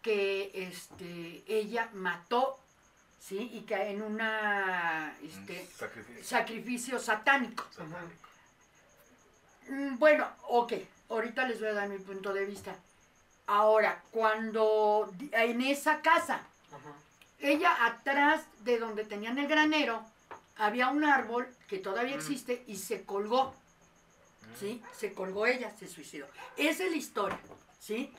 que 0.00 0.52
este, 0.54 1.42
ella 1.48 1.90
mató, 1.92 2.60
¿sí? 3.26 3.50
Y 3.54 3.60
que 3.62 3.74
en 3.90 4.02
una, 4.02 5.16
este, 5.22 5.66
Sacrificio. 5.76 6.24
sacrificio 6.24 6.98
satánico. 6.98 7.64
satánico. 7.70 8.28
Mm, 9.68 9.98
Bueno, 9.98 10.28
ok, 10.48 10.72
ahorita 11.08 11.46
les 11.48 11.58
voy 11.60 11.68
a 11.70 11.74
dar 11.74 11.88
mi 11.88 11.98
punto 11.98 12.32
de 12.34 12.44
vista. 12.44 12.74
Ahora, 13.46 14.02
cuando 14.10 15.10
en 15.32 15.60
esa 15.62 16.00
casa, 16.02 16.34
Ajá. 16.72 16.92
ella 17.40 17.86
atrás 17.86 18.42
de 18.60 18.78
donde 18.78 19.04
tenían 19.04 19.38
el 19.38 19.46
granero, 19.48 20.04
había 20.56 20.88
un 20.88 21.04
árbol 21.04 21.46
que 21.68 21.78
todavía 21.78 22.16
Mm. 22.16 22.20
existe 22.20 22.64
y 22.66 22.76
se 22.76 23.04
colgó, 23.04 23.54
¿sí? 24.58 24.82
Se 24.96 25.12
colgó 25.12 25.46
ella, 25.46 25.72
se 25.78 25.88
suicidó. 25.88 26.26
Esa 26.56 26.84
es 26.84 26.90
la 26.90 26.96
historia, 26.96 27.38
¿sí? 27.80 28.12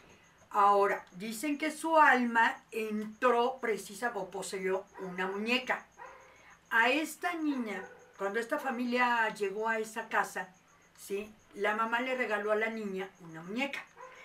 Ahora, 0.49 1.05
dicen 1.13 1.57
que 1.57 1.71
su 1.71 1.97
alma 1.97 2.55
entró 2.71 3.57
precisa 3.59 4.11
o 4.15 4.29
poseyó 4.29 4.85
una 4.99 5.27
muñeca. 5.27 5.85
A 6.69 6.89
esta 6.89 7.33
niña, 7.33 7.83
cuando 8.17 8.39
esta 8.39 8.57
familia 8.57 9.33
llegó 9.33 9.67
a 9.67 9.79
esa 9.79 10.07
casa, 10.07 10.49
¿sí? 10.97 11.33
La 11.55 11.75
mamá 11.75 12.01
le 12.01 12.15
regaló 12.15 12.51
a 12.51 12.55
la 12.55 12.69
niña 12.69 13.09
una 13.21 13.41
muñeca. 13.41 13.83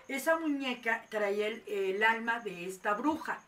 Esa 0.08 0.36
muñeca 0.36 1.04
traía 1.08 1.48
el, 1.48 1.62
el 1.66 2.02
alma 2.02 2.40
de 2.40 2.66
esta 2.66 2.94
bruja. 2.94 3.40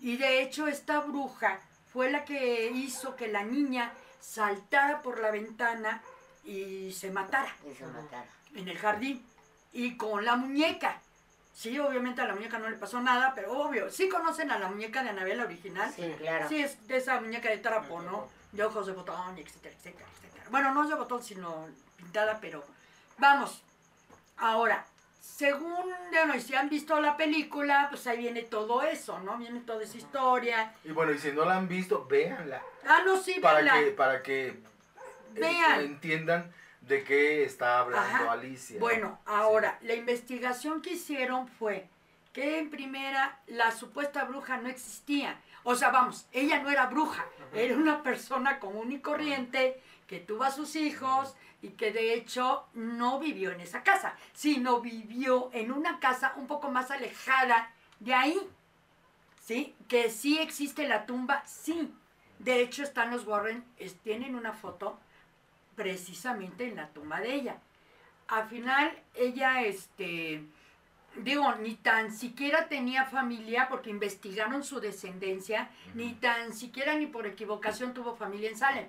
Y 0.00 0.16
de 0.16 0.42
hecho 0.42 0.66
esta 0.66 1.00
bruja 1.00 1.60
fue 1.92 2.10
la 2.10 2.24
que 2.24 2.70
hizo 2.70 3.16
que 3.16 3.28
la 3.28 3.44
niña 3.44 3.92
saltara 4.20 5.02
por 5.02 5.20
la 5.20 5.30
ventana 5.30 6.02
y 6.44 6.92
se 6.92 7.10
matara 7.10 7.54
Eso 7.66 7.86
mataron. 7.88 8.28
en 8.54 8.68
el 8.68 8.78
jardín. 8.78 9.24
Y 9.72 9.96
con 9.96 10.24
la 10.24 10.36
muñeca. 10.36 11.00
Sí, 11.56 11.78
obviamente 11.78 12.20
a 12.20 12.26
la 12.26 12.34
muñeca 12.34 12.58
no 12.58 12.68
le 12.68 12.76
pasó 12.76 13.00
nada, 13.00 13.32
pero 13.34 13.50
obvio. 13.58 13.90
Sí 13.90 14.10
conocen 14.10 14.50
a 14.50 14.58
la 14.58 14.68
muñeca 14.68 15.02
de 15.02 15.08
Anabel 15.08 15.40
original. 15.40 15.90
Sí, 15.90 16.14
claro. 16.18 16.46
Sí, 16.50 16.60
es 16.62 16.86
de 16.86 16.98
esa 16.98 17.18
muñeca 17.18 17.48
de 17.48 17.56
trapo, 17.56 18.02
¿no? 18.02 18.28
De 18.52 18.62
ojos 18.62 18.86
de 18.86 18.92
botón, 18.92 19.38
etcétera, 19.38 19.74
etcétera, 19.74 20.06
etcétera. 20.18 20.44
Bueno, 20.50 20.74
no 20.74 20.82
es 20.84 20.90
de 20.90 20.96
botón, 20.96 21.22
sino 21.22 21.66
pintada, 21.96 22.38
pero 22.42 22.62
vamos. 23.16 23.62
Ahora, 24.36 24.84
según, 25.18 25.86
bueno, 26.12 26.34
y 26.36 26.42
si 26.42 26.54
han 26.54 26.68
visto 26.68 27.00
la 27.00 27.16
película, 27.16 27.86
pues 27.88 28.06
ahí 28.06 28.18
viene 28.18 28.42
todo 28.42 28.82
eso, 28.82 29.18
¿no? 29.20 29.38
Viene 29.38 29.60
toda 29.60 29.82
esa 29.82 29.96
historia. 29.96 30.74
Y 30.84 30.92
bueno, 30.92 31.12
y 31.12 31.18
si 31.18 31.32
no 31.32 31.46
la 31.46 31.56
han 31.56 31.68
visto, 31.68 32.04
véanla. 32.04 32.60
Ah, 32.86 33.00
no, 33.06 33.16
sí, 33.16 33.40
Para 33.40 33.62
véanla. 33.62 33.82
que, 33.82 33.90
para 33.92 34.22
que 34.22 34.46
eh, 34.48 34.62
Vean. 35.32 35.80
entiendan 35.80 36.52
de 36.86 37.02
qué 37.04 37.44
está 37.44 37.80
hablando 37.80 38.24
Ajá. 38.24 38.32
Alicia. 38.32 38.78
Bueno, 38.78 39.18
ahora, 39.26 39.78
la 39.82 39.94
investigación 39.94 40.82
que 40.82 40.90
hicieron 40.94 41.48
fue 41.48 41.88
que 42.32 42.58
en 42.58 42.70
primera 42.70 43.40
la 43.46 43.72
supuesta 43.72 44.24
bruja 44.24 44.58
no 44.58 44.68
existía. 44.68 45.40
O 45.64 45.74
sea, 45.74 45.90
vamos, 45.90 46.26
ella 46.32 46.62
no 46.62 46.70
era 46.70 46.86
bruja, 46.86 47.26
era 47.52 47.74
una 47.76 48.02
persona 48.02 48.60
común 48.60 48.92
y 48.92 49.00
corriente 49.00 49.80
que 50.06 50.20
tuvo 50.20 50.44
a 50.44 50.50
sus 50.52 50.76
hijos 50.76 51.34
y 51.60 51.70
que 51.70 51.90
de 51.90 52.14
hecho 52.14 52.66
no 52.74 53.18
vivió 53.18 53.50
en 53.50 53.60
esa 53.60 53.82
casa, 53.82 54.14
sino 54.32 54.80
vivió 54.80 55.50
en 55.52 55.72
una 55.72 55.98
casa 55.98 56.34
un 56.36 56.46
poco 56.46 56.70
más 56.70 56.90
alejada 56.92 57.72
de 57.98 58.14
ahí. 58.14 58.38
¿Sí? 59.42 59.74
Que 59.88 60.10
sí 60.10 60.38
existe 60.38 60.86
la 60.86 61.06
tumba, 61.06 61.42
sí. 61.46 61.92
De 62.38 62.60
hecho, 62.60 62.82
están 62.82 63.10
los 63.10 63.26
Warren, 63.26 63.64
es- 63.78 63.96
tienen 64.00 64.34
una 64.36 64.52
foto 64.52 64.98
precisamente 65.76 66.66
en 66.66 66.76
la 66.76 66.88
tumba 66.88 67.20
de 67.20 67.34
ella. 67.34 67.58
Al 68.28 68.48
final, 68.48 68.90
ella, 69.14 69.62
este, 69.62 70.42
digo, 71.16 71.54
ni 71.56 71.74
tan 71.74 72.12
siquiera 72.12 72.68
tenía 72.68 73.04
familia 73.04 73.68
porque 73.68 73.90
investigaron 73.90 74.64
su 74.64 74.80
descendencia, 74.80 75.70
ni 75.94 76.14
tan 76.14 76.52
siquiera 76.52 76.96
ni 76.96 77.06
por 77.06 77.26
equivocación 77.26 77.94
tuvo 77.94 78.16
familia 78.16 78.50
en 78.50 78.58
Salem. 78.58 78.88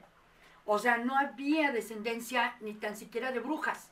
O 0.65 0.79
sea, 0.79 0.97
no 0.97 1.17
había 1.17 1.71
descendencia 1.71 2.55
ni 2.61 2.73
tan 2.73 2.97
siquiera 2.97 3.31
de 3.31 3.39
brujas. 3.39 3.91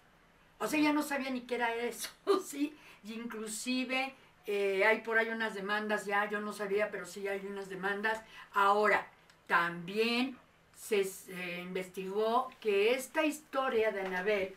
O 0.57 0.67
sea, 0.67 0.79
ella 0.79 0.93
no 0.93 1.03
sabía 1.03 1.29
ni 1.29 1.41
qué 1.41 1.55
era 1.55 1.73
eso, 1.75 2.09
¿sí? 2.45 2.75
Y 3.03 3.13
inclusive 3.13 4.15
eh, 4.47 4.83
hay 4.85 5.01
por 5.01 5.17
ahí 5.17 5.29
unas 5.29 5.53
demandas, 5.53 6.05
ya 6.05 6.29
yo 6.29 6.39
no 6.39 6.53
sabía, 6.53 6.89
pero 6.91 7.05
sí 7.05 7.27
hay 7.27 7.45
unas 7.45 7.69
demandas. 7.69 8.21
Ahora, 8.53 9.07
también 9.47 10.37
se, 10.75 11.03
se 11.03 11.61
investigó 11.61 12.51
que 12.59 12.93
esta 12.93 13.23
historia 13.23 13.91
de 13.91 14.01
Anabel 14.01 14.55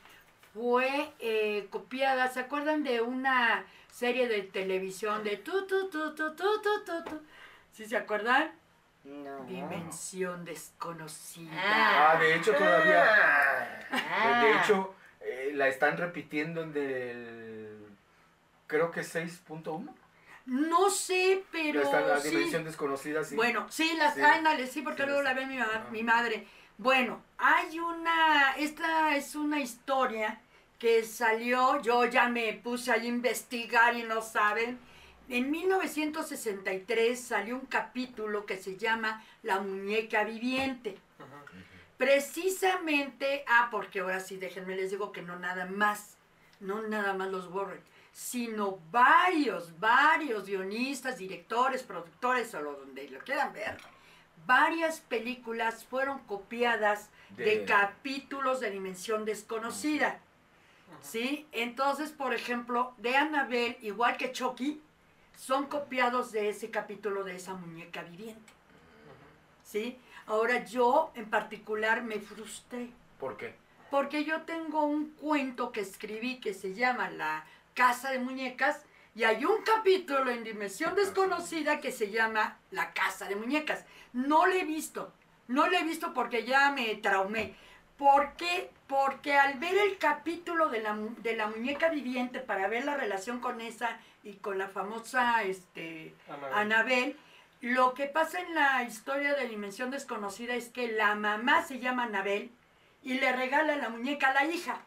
fue 0.55 1.13
eh, 1.21 1.67
copiada, 1.71 2.29
¿se 2.29 2.41
acuerdan 2.41 2.83
de 2.83 3.01
una 3.01 3.65
serie 3.91 4.29
de 4.29 4.43
televisión 4.43 5.25
de 5.25 5.37
tu, 5.37 5.67
tu, 5.67 5.89
tu, 5.89 6.15
tu, 6.15 6.35
tu, 6.35 6.61
tu, 6.61 6.85
tu, 6.85 7.05
tu? 7.05 7.21
¿Sí 7.73 7.87
se 7.87 7.97
acuerdan? 7.97 8.51
No. 9.05 9.45
Dimensión 9.45 10.45
desconocida. 10.45 11.53
Ah. 11.55 12.13
Ah, 12.13 12.21
de 12.21 12.35
hecho 12.35 12.53
todavía. 12.55 13.07
Ah. 13.91 14.43
De 14.43 14.53
hecho, 14.53 14.95
eh, 15.21 15.53
la 15.55 15.69
están 15.69 15.97
repitiendo 15.97 16.63
en 16.63 16.73
del. 16.73 17.79
Creo 18.67 18.91
que 18.91 19.01
6.1. 19.01 19.89
No 20.49 20.89
sé, 20.89 21.45
pero 21.53 21.81
La, 21.81 21.85
están- 21.87 22.09
la 22.09 22.21
sí. 22.21 22.31
dimensión 22.31 22.65
desconocida, 22.65 23.23
sí. 23.23 23.37
Bueno, 23.37 23.67
sí, 23.69 23.93
las, 23.99 24.15
Sí. 24.15 24.23
ándale, 24.23 24.67
sí, 24.67 24.81
porque 24.81 25.03
Sí, 25.03 25.07
luego 25.09 25.23
la 25.23 25.35
ve 25.35 25.45
mi, 25.47 25.59
ma- 25.59 25.65
Ajá. 25.65 25.87
mi 25.91 26.03
madre. 26.03 26.47
Bueno, 26.79 27.23
hay 27.37 27.79
una, 27.79 28.53
esta 28.57 29.15
es 29.15 29.35
una 29.35 29.61
historia 29.61 30.41
que 30.79 31.05
salió, 31.05 31.83
yo 31.83 32.07
ya 32.07 32.29
me 32.31 32.55
puse 32.55 32.91
a 32.93 32.97
investigar 32.97 33.95
y 33.95 34.05
no 34.05 34.23
saben. 34.23 34.79
En 35.29 35.51
1963 35.51 37.21
salió 37.21 37.57
un 37.57 37.67
capítulo 37.67 38.47
que 38.47 38.57
se 38.57 38.79
llama 38.79 39.23
La 39.43 39.61
muñeca 39.61 40.25
viviente. 40.25 40.97
Precisamente, 41.99 43.45
ah, 43.49 43.69
porque 43.71 44.01
ahora 44.01 44.21
sí, 44.21 44.39
déjenme 44.39 44.77
les 44.77 44.91
digo 44.91 45.13
que 45.13 45.21
no 45.21 45.39
nada 45.39 45.67
más, 45.67 46.17
no 46.61 46.81
nada 46.83 47.13
más 47.13 47.29
los 47.29 47.49
Warren, 47.49 47.81
sino 48.19 48.81
varios, 48.91 49.79
varios 49.79 50.47
guionistas, 50.47 51.19
directores, 51.19 51.85
productores, 51.85 52.53
o 52.53 52.61
lo 52.61 52.73
donde 52.73 53.09
lo 53.11 53.21
quieran 53.21 53.53
ver, 53.53 53.79
varias 54.45 54.99
películas 54.99 55.85
fueron 55.85 56.19
copiadas 56.25 57.11
de, 57.37 57.45
De- 57.61 57.65
capítulos 57.65 58.59
de 58.59 58.73
dimensión 58.73 59.25
desconocida. 59.25 60.19
¿Sí? 61.01 61.47
Entonces, 61.53 62.11
por 62.11 62.35
ejemplo, 62.35 62.93
de 62.97 63.17
Annabelle, 63.17 63.79
igual 63.83 64.17
que 64.17 64.33
Chucky, 64.33 64.83
son 65.37 65.67
copiados 65.67 66.33
de 66.33 66.49
ese 66.49 66.73
capítulo 66.73 67.23
de 67.23 67.37
esa 67.37 67.55
muñeca 67.55 68.03
viviente. 68.03 68.53
¿Sí? 69.63 69.97
Ahora 70.27 70.65
yo 70.65 71.13
en 71.15 71.31
particular 71.31 72.03
me 72.03 72.19
frustré. 72.19 72.91
¿Por 73.21 73.37
qué? 73.37 73.55
Porque 73.93 74.25
yo 74.25 74.43
tengo 74.43 74.83
un 74.85 75.11
cuento 75.11 75.71
que 75.71 75.83
escribí 75.83 76.41
que 76.41 76.53
se 76.53 76.75
llama 76.75 77.11
La 77.11 77.45
Casa 77.79 78.11
de 78.11 78.19
Muñecas 78.19 78.83
y 79.15 79.23
hay 79.23 79.45
un 79.45 79.63
capítulo 79.63 80.33
en 80.33 80.43
Dimensión 80.43 80.97
Desconocida 80.97 81.79
que 81.79 81.93
se 81.93 82.11
llama 82.11 82.59
La 82.73 82.93
Casa 82.93 83.27
de 83.27 83.37
Muñecas. 83.37 83.85
No 84.13 84.47
lo 84.47 84.53
he 84.55 84.65
visto, 84.65 85.13
no 85.47 85.69
lo 85.69 85.79
he 85.79 85.85
visto 85.85 86.13
porque 86.13 86.45
ya 86.45 86.73
me 86.73 86.97
traumé. 86.97 87.55
¿Por 87.97 88.33
qué? 88.33 88.73
Porque 88.89 89.35
al 89.35 89.61
ver 89.61 89.79
el 89.79 89.97
capítulo 89.97 90.71
de 90.71 90.81
la, 90.81 90.99
de 91.19 91.37
la 91.37 91.47
muñeca 91.47 91.89
viviente 91.89 92.41
para 92.41 92.67
ver 92.67 92.85
la 92.85 92.97
relación 92.97 93.39
con 93.39 93.61
esa 93.61 94.01
y 94.25 94.33
con 94.35 94.59
la 94.59 94.67
famosa 94.67 95.45
este, 95.45 96.17
Anabel. 96.27 96.55
Anabel, 96.55 97.17
lo 97.61 97.95
que 97.95 98.07
pasa 98.07 98.41
en 98.41 98.57
la 98.57 98.83
historia 98.83 99.35
de 99.35 99.47
Dimensión 99.47 99.93
Desconocida 99.93 100.57
es 100.57 100.69
que 100.69 100.91
la 100.91 101.15
mamá 101.15 101.63
se 101.63 101.79
llama 101.79 102.05
Anabel 102.05 102.51
y 103.05 103.21
le 103.21 103.31
regala 103.31 103.77
la 103.77 103.89
muñeca 103.89 104.31
a 104.31 104.35
la 104.35 104.47
hija 104.47 104.81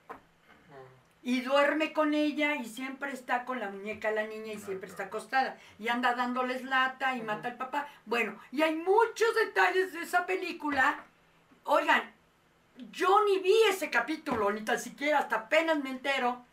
y 1.24 1.42
duerme 1.42 1.94
con 1.94 2.14
ella 2.14 2.56
y 2.56 2.66
siempre 2.66 3.12
está 3.14 3.46
con 3.46 3.60
la 3.60 3.70
muñeca 3.70 4.10
la 4.12 4.26
niña 4.26 4.54
y 4.54 4.60
siempre 4.60 4.90
está 4.90 5.04
acostada 5.04 5.58
y 5.78 5.88
anda 5.88 6.16
dándoles 6.16 6.64
lata 6.64 7.16
y 7.16 7.22
mata 7.22 7.50
al 7.50 7.58
papá. 7.58 7.88
Bueno, 8.06 8.40
y 8.52 8.64
hay 8.64 8.76
muchos 8.76 9.36
detalles 9.36 9.94
de 9.94 10.02
esa 10.02 10.26
película. 10.26 11.04
Oigan, 11.64 12.12
yo 12.92 13.24
ni 13.26 13.40
vi 13.40 13.54
ese 13.70 13.90
capítulo, 13.90 14.52
ni 14.52 14.62
tan 14.62 14.80
siquiera, 14.80 15.20
hasta 15.20 15.36
apenas 15.36 15.78
me 15.84 15.92
entero. 15.92 16.44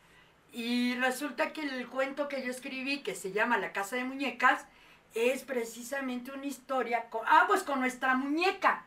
Y 0.52 0.94
resulta 0.96 1.52
que 1.52 1.62
el 1.62 1.88
cuento 1.88 2.28
que 2.28 2.42
yo 2.44 2.50
escribí, 2.50 3.02
que 3.02 3.14
se 3.14 3.32
llama 3.32 3.58
La 3.58 3.72
Casa 3.72 3.96
de 3.96 4.04
Muñecas, 4.04 4.66
es 5.14 5.42
precisamente 5.44 6.30
una 6.32 6.46
historia 6.46 7.08
con, 7.10 7.22
ah, 7.26 7.44
pues 7.46 7.62
con 7.62 7.80
nuestra 7.80 8.14
muñeca, 8.14 8.84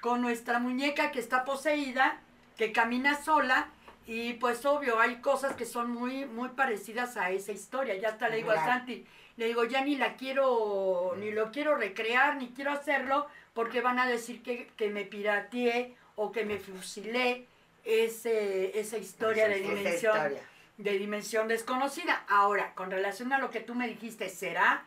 con 0.00 0.20
nuestra 0.20 0.58
muñeca 0.58 1.10
que 1.10 1.20
está 1.20 1.44
poseída, 1.44 2.20
que 2.56 2.72
camina 2.72 3.20
sola, 3.20 3.68
y 4.06 4.34
pues 4.34 4.64
obvio, 4.66 5.00
hay 5.00 5.16
cosas 5.16 5.54
que 5.56 5.64
son 5.64 5.90
muy, 5.90 6.26
muy 6.26 6.50
parecidas 6.50 7.16
a 7.16 7.30
esa 7.30 7.52
historia. 7.52 7.94
Ya 7.96 8.10
hasta 8.10 8.28
le 8.28 8.36
digo 8.36 8.50
a. 8.50 8.64
Santi, 8.64 9.06
le 9.36 9.46
digo, 9.46 9.64
ya 9.64 9.82
ni 9.82 9.96
la 9.96 10.16
quiero, 10.16 11.14
ni 11.18 11.30
lo 11.30 11.50
quiero 11.50 11.76
recrear, 11.76 12.36
ni 12.36 12.48
quiero 12.48 12.70
hacerlo, 12.72 13.26
porque 13.54 13.80
van 13.80 13.98
a 13.98 14.06
decir 14.06 14.42
que, 14.42 14.68
que 14.76 14.90
me 14.90 15.04
pirateé 15.04 15.96
o 16.16 16.32
que 16.32 16.44
me 16.44 16.58
fusilé. 16.58 17.46
ese, 17.84 18.78
esa 18.78 18.96
historia 18.98 19.48
de 19.48 19.60
dimensión 19.60 20.16
historia. 20.16 20.42
de 20.78 20.98
dimensión 20.98 21.48
desconocida. 21.48 22.24
Ahora, 22.28 22.74
con 22.74 22.90
relación 22.90 23.32
a 23.32 23.38
lo 23.38 23.50
que 23.50 23.60
tú 23.60 23.74
me 23.74 23.88
dijiste, 23.88 24.28
¿será? 24.28 24.84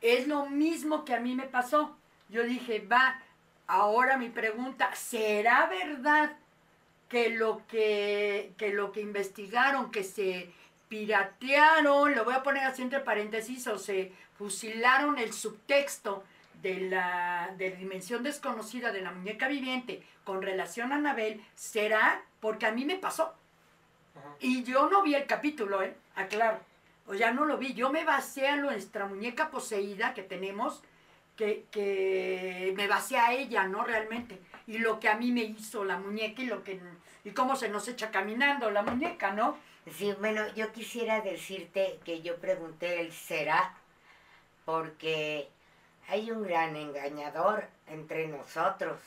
Es 0.00 0.28
lo 0.28 0.46
mismo 0.46 1.04
que 1.04 1.14
a 1.14 1.20
mí 1.20 1.34
me 1.34 1.46
pasó. 1.46 1.96
Yo 2.28 2.42
dije, 2.42 2.80
va, 2.80 3.20
ahora 3.66 4.16
mi 4.16 4.28
pregunta, 4.28 4.94
¿será 4.94 5.66
verdad 5.66 6.36
que 7.08 7.30
lo 7.30 7.62
que, 7.68 8.52
que 8.58 8.72
lo 8.72 8.92
que 8.92 9.00
investigaron, 9.00 9.90
que 9.90 10.04
se 10.04 10.50
piratearon, 10.88 12.14
lo 12.14 12.24
voy 12.24 12.34
a 12.34 12.42
poner 12.42 12.64
así 12.64 12.82
entre 12.82 13.00
paréntesis, 13.00 13.66
o 13.66 13.78
se 13.78 14.12
fusilaron 14.36 15.18
el 15.18 15.32
subtexto 15.32 16.24
de 16.62 16.80
la 16.80 17.54
de 17.56 17.70
dimensión 17.70 18.22
desconocida 18.22 18.90
de 18.90 19.00
la 19.00 19.12
muñeca 19.12 19.48
viviente 19.48 20.02
con 20.24 20.42
relación 20.42 20.92
a 20.92 20.96
Anabel, 20.96 21.42
será 21.54 22.22
porque 22.40 22.66
a 22.66 22.72
mí 22.72 22.84
me 22.84 22.96
pasó. 22.96 23.34
Ajá. 24.16 24.34
Y 24.40 24.64
yo 24.64 24.88
no 24.88 25.02
vi 25.02 25.14
el 25.14 25.26
capítulo, 25.26 25.82
¿eh? 25.82 25.94
Aclaro. 26.16 26.58
O 27.06 27.14
ya 27.14 27.32
no 27.32 27.46
lo 27.46 27.56
vi. 27.56 27.72
Yo 27.74 27.90
me 27.90 28.04
basé 28.04 28.48
a 28.48 28.56
nuestra 28.56 29.06
muñeca 29.06 29.50
poseída 29.50 30.12
que 30.12 30.22
tenemos, 30.22 30.82
que, 31.36 31.64
que 31.70 32.74
me 32.76 32.86
basé 32.86 33.16
a 33.16 33.32
ella, 33.32 33.64
¿no? 33.66 33.84
Realmente. 33.84 34.38
Y 34.68 34.78
lo 34.78 35.00
que 35.00 35.08
a 35.08 35.16
mí 35.16 35.32
me 35.32 35.42
hizo 35.42 35.84
la 35.84 35.98
muñeca 35.98 36.42
y 36.42 36.46
lo 36.46 36.62
que 36.62 36.80
y 37.24 37.30
cómo 37.32 37.56
se 37.56 37.68
nos 37.68 37.88
echa 37.88 38.10
caminando 38.12 38.70
la 38.70 38.82
muñeca, 38.82 39.32
¿no? 39.32 39.56
Sí, 39.96 40.14
bueno, 40.20 40.46
yo 40.54 40.70
quisiera 40.72 41.20
decirte 41.22 41.98
que 42.04 42.20
yo 42.22 42.36
pregunté 42.36 43.00
el 43.00 43.12
será 43.12 43.74
porque 44.64 45.48
hay 46.08 46.30
un 46.30 46.42
gran 46.42 46.76
engañador 46.76 47.66
entre 47.86 48.28
nosotros, 48.28 49.00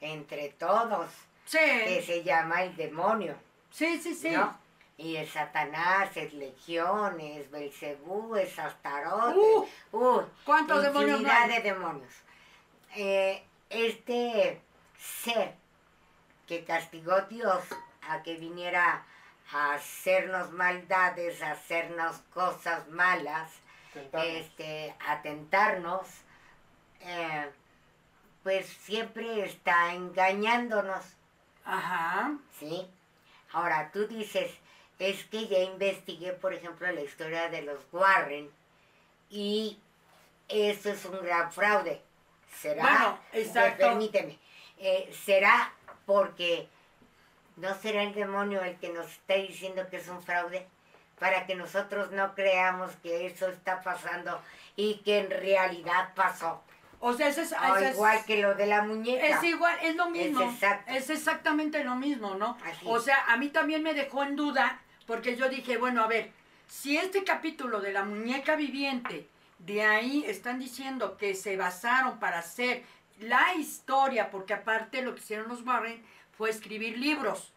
entre 0.00 0.50
todos, 0.50 1.08
que 1.50 2.00
Sí, 2.00 2.06
se 2.06 2.22
llama 2.22 2.62
el 2.62 2.76
demonio, 2.76 3.34
sí, 3.70 4.00
sí, 4.00 4.14
sí. 4.14 4.30
¿no? 4.30 4.56
Y 4.96 5.16
es 5.16 5.30
Satanás, 5.30 6.16
es 6.16 6.32
Legión, 6.34 7.18
es 7.20 7.50
Belcebú, 7.50 8.36
es 8.36 8.56
Astarote, 8.58 9.36
Uh, 9.38 9.66
uy, 9.92 10.24
¿Cuántos 10.44 10.82
demonios 10.82 11.24
hay? 11.24 11.50
de 11.50 11.60
demonios. 11.60 12.12
Eh, 12.94 13.42
este 13.70 14.60
ser 15.02 15.54
que 16.46 16.64
castigó 16.64 17.20
Dios 17.22 17.64
a 18.08 18.22
que 18.22 18.36
viniera 18.36 19.04
a 19.52 19.74
hacernos 19.74 20.52
maldades, 20.52 21.42
a 21.42 21.52
hacernos 21.52 22.16
cosas 22.32 22.88
malas, 22.88 23.50
Tentarnos. 23.92 24.28
este, 24.36 24.94
a 25.06 25.22
tentarnos, 25.22 26.06
eh, 27.00 27.50
pues 28.42 28.66
siempre 28.66 29.44
está 29.44 29.92
engañándonos, 29.94 31.04
Ajá. 31.64 32.32
¿sí? 32.58 32.86
Ahora 33.52 33.90
tú 33.92 34.06
dices, 34.06 34.50
es 34.98 35.24
que 35.24 35.46
ya 35.46 35.58
investigué, 35.58 36.32
por 36.32 36.54
ejemplo, 36.54 36.90
la 36.90 37.02
historia 37.02 37.48
de 37.48 37.62
los 37.62 37.80
Warren 37.92 38.50
y 39.30 39.78
eso 40.48 40.90
es 40.90 41.04
un 41.04 41.20
gran 41.22 41.52
fraude. 41.52 42.02
¿Será? 42.60 42.82
Bueno, 42.82 43.18
exacto. 43.32 43.84
Permíteme. 43.88 44.38
Eh, 44.82 45.10
¿Será 45.24 45.72
porque 46.06 46.68
no 47.56 47.74
será 47.74 48.02
el 48.02 48.14
demonio 48.14 48.62
el 48.62 48.76
que 48.76 48.88
nos 48.90 49.06
está 49.06 49.34
diciendo 49.34 49.88
que 49.88 49.96
es 49.98 50.08
un 50.08 50.22
fraude? 50.22 50.66
Para 51.18 51.46
que 51.46 51.54
nosotros 51.54 52.10
no 52.10 52.34
creamos 52.34 52.90
que 53.02 53.26
eso 53.26 53.48
está 53.48 53.80
pasando 53.80 54.40
y 54.74 54.96
que 55.04 55.18
en 55.18 55.30
realidad 55.30 56.12
pasó. 56.14 56.62
O 56.98 57.12
sea, 57.12 57.28
es, 57.28 57.38
O 57.38 57.42
ese 57.76 57.88
es- 57.88 57.94
igual 57.94 58.24
que 58.24 58.42
lo 58.42 58.54
de 58.54 58.66
la 58.66 58.82
muñeca. 58.82 59.26
Es 59.26 59.42
igual, 59.44 59.76
es 59.82 59.96
lo 59.96 60.10
mismo. 60.10 60.52
Es, 60.86 61.10
exactamente 61.10 61.82
lo 61.84 61.96
mismo, 61.96 62.34
¿no? 62.34 62.56
Así. 62.64 62.84
O 62.86 63.00
sea, 63.00 63.24
a 63.28 63.36
mí 63.36 63.48
también 63.48 63.82
me 63.82 63.94
dejó 63.94 64.22
en 64.22 64.36
duda, 64.36 64.80
porque 65.06 65.36
yo 65.36 65.48
dije, 65.48 65.78
bueno, 65.78 66.02
a 66.02 66.06
ver, 66.06 66.30
si 66.68 66.96
este 66.96 67.24
capítulo 67.24 67.80
de 67.80 67.92
la 67.92 68.04
muñeca 68.04 68.56
viviente, 68.56 69.28
de 69.58 69.84
ahí 69.84 70.24
están 70.26 70.58
diciendo 70.58 71.16
que 71.16 71.34
se 71.34 71.56
basaron 71.56 72.18
para 72.18 72.38
hacer 72.38 72.84
la 73.22 73.54
historia, 73.54 74.30
porque 74.30 74.54
aparte 74.54 75.02
lo 75.02 75.14
que 75.14 75.20
hicieron 75.20 75.48
los 75.48 75.64
Warren 75.64 76.02
fue 76.36 76.50
escribir 76.50 76.98
libros. 76.98 77.52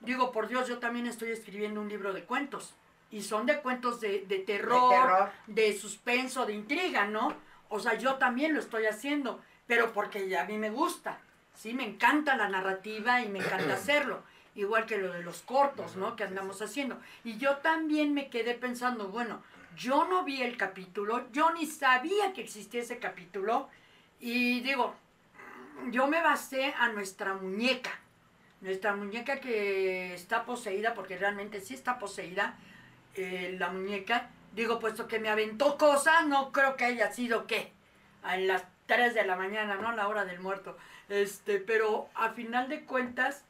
Digo, 0.00 0.32
por 0.32 0.48
Dios, 0.48 0.68
yo 0.68 0.78
también 0.78 1.06
estoy 1.06 1.30
escribiendo 1.30 1.80
un 1.80 1.88
libro 1.88 2.12
de 2.12 2.24
cuentos. 2.24 2.74
Y 3.10 3.22
son 3.22 3.46
de 3.46 3.60
cuentos 3.60 4.00
de, 4.00 4.26
de 4.26 4.38
terror, 4.38 4.90
terror. 4.90 5.30
de 5.46 5.76
suspenso, 5.76 6.44
de 6.44 6.52
intriga, 6.52 7.06
¿no? 7.06 7.34
O 7.70 7.80
sea, 7.80 7.94
yo 7.94 8.16
también 8.16 8.54
lo 8.54 8.60
estoy 8.60 8.86
haciendo, 8.86 9.40
pero 9.66 9.92
porque 9.92 10.36
a 10.36 10.44
mí 10.44 10.58
me 10.58 10.70
gusta, 10.70 11.18
¿sí? 11.54 11.74
Me 11.74 11.84
encanta 11.84 12.36
la 12.36 12.48
narrativa 12.48 13.22
y 13.22 13.28
me 13.28 13.38
encanta 13.38 13.74
hacerlo. 13.74 14.22
Igual 14.54 14.86
que 14.86 14.98
lo 14.98 15.12
de 15.12 15.22
los 15.22 15.40
cortos, 15.42 15.96
¿no? 15.96 16.16
Que 16.16 16.24
andamos 16.24 16.60
haciendo. 16.60 16.98
Y 17.24 17.38
yo 17.38 17.58
también 17.58 18.12
me 18.12 18.28
quedé 18.28 18.54
pensando, 18.54 19.08
bueno, 19.08 19.42
yo 19.76 20.04
no 20.06 20.24
vi 20.24 20.42
el 20.42 20.56
capítulo, 20.56 21.30
yo 21.32 21.52
ni 21.52 21.66
sabía 21.66 22.32
que 22.32 22.42
existía 22.42 22.82
ese 22.82 22.98
capítulo. 22.98 23.68
Y 24.20 24.60
digo, 24.60 24.94
yo 25.90 26.06
me 26.06 26.22
basé 26.22 26.74
a 26.78 26.88
nuestra 26.88 27.34
muñeca. 27.34 27.90
Nuestra 28.60 28.94
muñeca 28.94 29.40
que 29.40 30.14
está 30.14 30.44
poseída, 30.44 30.94
porque 30.94 31.16
realmente 31.16 31.60
sí 31.60 31.74
está 31.74 31.98
poseída, 31.98 32.56
eh, 33.14 33.56
la 33.58 33.70
muñeca. 33.70 34.30
Digo, 34.52 34.80
puesto 34.80 35.06
que 35.06 35.20
me 35.20 35.28
aventó 35.28 35.78
cosas, 35.78 36.26
no 36.26 36.50
creo 36.50 36.76
que 36.76 36.84
haya 36.84 37.12
sido 37.12 37.46
qué. 37.46 37.72
A 38.22 38.36
las 38.36 38.64
3 38.86 39.14
de 39.14 39.24
la 39.24 39.36
mañana, 39.36 39.76
¿no? 39.76 39.92
La 39.92 40.08
hora 40.08 40.24
del 40.24 40.40
muerto. 40.40 40.76
Este, 41.08 41.60
pero 41.60 42.08
a 42.14 42.30
final 42.30 42.68
de 42.68 42.84
cuentas, 42.84 43.44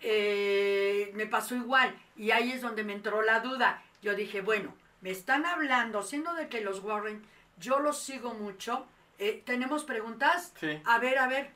eh, 0.00 1.10
me 1.14 1.26
pasó 1.26 1.54
igual. 1.54 1.94
Y 2.16 2.30
ahí 2.30 2.52
es 2.52 2.62
donde 2.62 2.84
me 2.84 2.94
entró 2.94 3.22
la 3.22 3.40
duda. 3.40 3.82
Yo 4.02 4.14
dije, 4.14 4.40
bueno, 4.40 4.74
me 5.02 5.10
están 5.10 5.44
hablando, 5.44 6.02
siendo 6.02 6.32
de 6.34 6.48
que 6.48 6.62
los 6.62 6.80
Warren, 6.80 7.22
yo 7.58 7.80
los 7.80 7.98
sigo 7.98 8.34
mucho. 8.34 8.86
Eh, 9.18 9.42
¿Tenemos 9.44 9.84
preguntas? 9.84 10.52
Sí. 10.60 10.80
A 10.84 10.98
ver, 10.98 11.18
a 11.18 11.26
ver, 11.26 11.50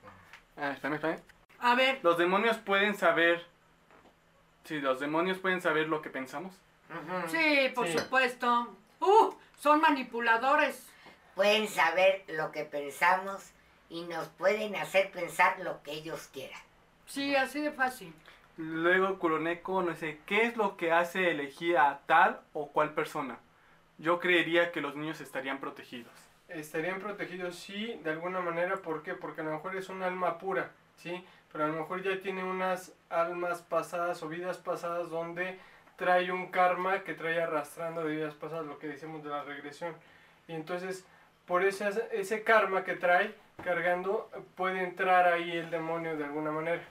Ah, 0.56 0.70
espérame, 0.72 0.94
espérame. 0.94 1.20
a 1.60 1.74
ver. 1.74 2.00
Los 2.02 2.18
demonios 2.18 2.56
pueden 2.58 2.94
saber. 2.96 3.44
Sí, 4.64 4.80
los 4.80 5.00
demonios 5.00 5.38
pueden 5.38 5.60
saber 5.60 5.88
lo 5.88 6.02
que 6.02 6.10
pensamos. 6.10 6.54
Sí, 7.28 7.70
por 7.74 7.86
Sí. 7.86 7.98
supuesto. 7.98 8.76
¡Uh! 9.00 9.34
Son 9.58 9.80
manipuladores. 9.80 10.86
Pueden 11.34 11.68
saber 11.68 12.24
lo 12.28 12.50
que 12.50 12.64
pensamos 12.64 13.52
y 13.88 14.02
nos 14.04 14.28
pueden 14.28 14.74
hacer 14.76 15.10
pensar 15.10 15.58
lo 15.60 15.82
que 15.82 15.92
ellos 15.92 16.28
quieran. 16.32 16.60
Sí, 17.06 17.34
así 17.36 17.60
de 17.60 17.70
fácil. 17.72 18.12
Luego 18.56 19.18
Kuroneko 19.18 19.82
no 19.82 19.94
sé, 19.96 20.20
¿qué 20.26 20.44
es 20.44 20.56
lo 20.56 20.76
que 20.76 20.92
hace 20.92 21.30
elegir 21.30 21.78
a 21.78 22.00
tal 22.06 22.40
o 22.52 22.70
cual 22.72 22.92
persona? 22.92 23.38
Yo 23.98 24.18
creería 24.18 24.70
que 24.72 24.80
los 24.80 24.96
niños 24.96 25.20
estarían 25.20 25.60
protegidos. 25.60 26.12
Estarían 26.50 27.00
protegidos, 27.00 27.56
sí, 27.56 28.00
de 28.02 28.10
alguna 28.10 28.40
manera. 28.40 28.76
¿Por 28.76 29.02
qué? 29.02 29.14
Porque 29.14 29.40
a 29.40 29.44
lo 29.44 29.52
mejor 29.52 29.76
es 29.76 29.88
un 29.88 30.02
alma 30.02 30.38
pura, 30.38 30.70
¿sí? 30.96 31.24
Pero 31.52 31.64
a 31.64 31.68
lo 31.68 31.74
mejor 31.74 32.02
ya 32.02 32.20
tiene 32.20 32.44
unas 32.44 32.92
almas 33.08 33.62
pasadas 33.62 34.22
o 34.22 34.28
vidas 34.28 34.58
pasadas 34.58 35.10
donde 35.10 35.58
trae 35.96 36.32
un 36.32 36.50
karma 36.50 37.00
que 37.00 37.14
trae 37.14 37.42
arrastrando 37.42 38.04
de 38.04 38.16
vidas 38.16 38.34
pasadas, 38.34 38.66
lo 38.66 38.78
que 38.78 38.88
decimos 38.88 39.22
de 39.22 39.30
la 39.30 39.42
regresión. 39.42 39.94
Y 40.48 40.54
entonces, 40.54 41.04
por 41.46 41.64
ese, 41.64 41.90
ese 42.12 42.42
karma 42.42 42.84
que 42.84 42.94
trae 42.96 43.34
cargando, 43.62 44.30
puede 44.56 44.82
entrar 44.82 45.26
ahí 45.26 45.56
el 45.56 45.70
demonio 45.70 46.16
de 46.16 46.24
alguna 46.24 46.50
manera. 46.50 46.82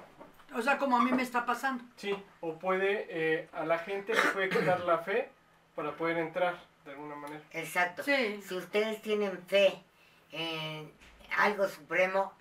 O 0.55 0.61
sea, 0.61 0.77
como 0.77 0.97
a 0.97 1.03
mí 1.03 1.11
me 1.11 1.23
está 1.23 1.45
pasando. 1.45 1.83
Sí, 1.95 2.15
o 2.41 2.57
puede, 2.57 3.07
eh, 3.09 3.49
a 3.53 3.65
la 3.65 3.79
gente 3.79 4.13
le 4.13 4.21
puede 4.33 4.49
quitar 4.49 4.79
la 4.81 4.99
fe 4.99 5.29
para 5.75 5.91
poder 5.91 6.17
entrar 6.17 6.55
de 6.85 6.91
alguna 6.91 7.15
manera. 7.15 7.43
Exacto. 7.51 8.03
Sí. 8.03 8.41
Si 8.41 8.55
ustedes 8.55 9.01
tienen 9.01 9.37
fe 9.47 9.83
en 10.31 10.91
algo 11.37 11.67
supremo, 11.67 12.33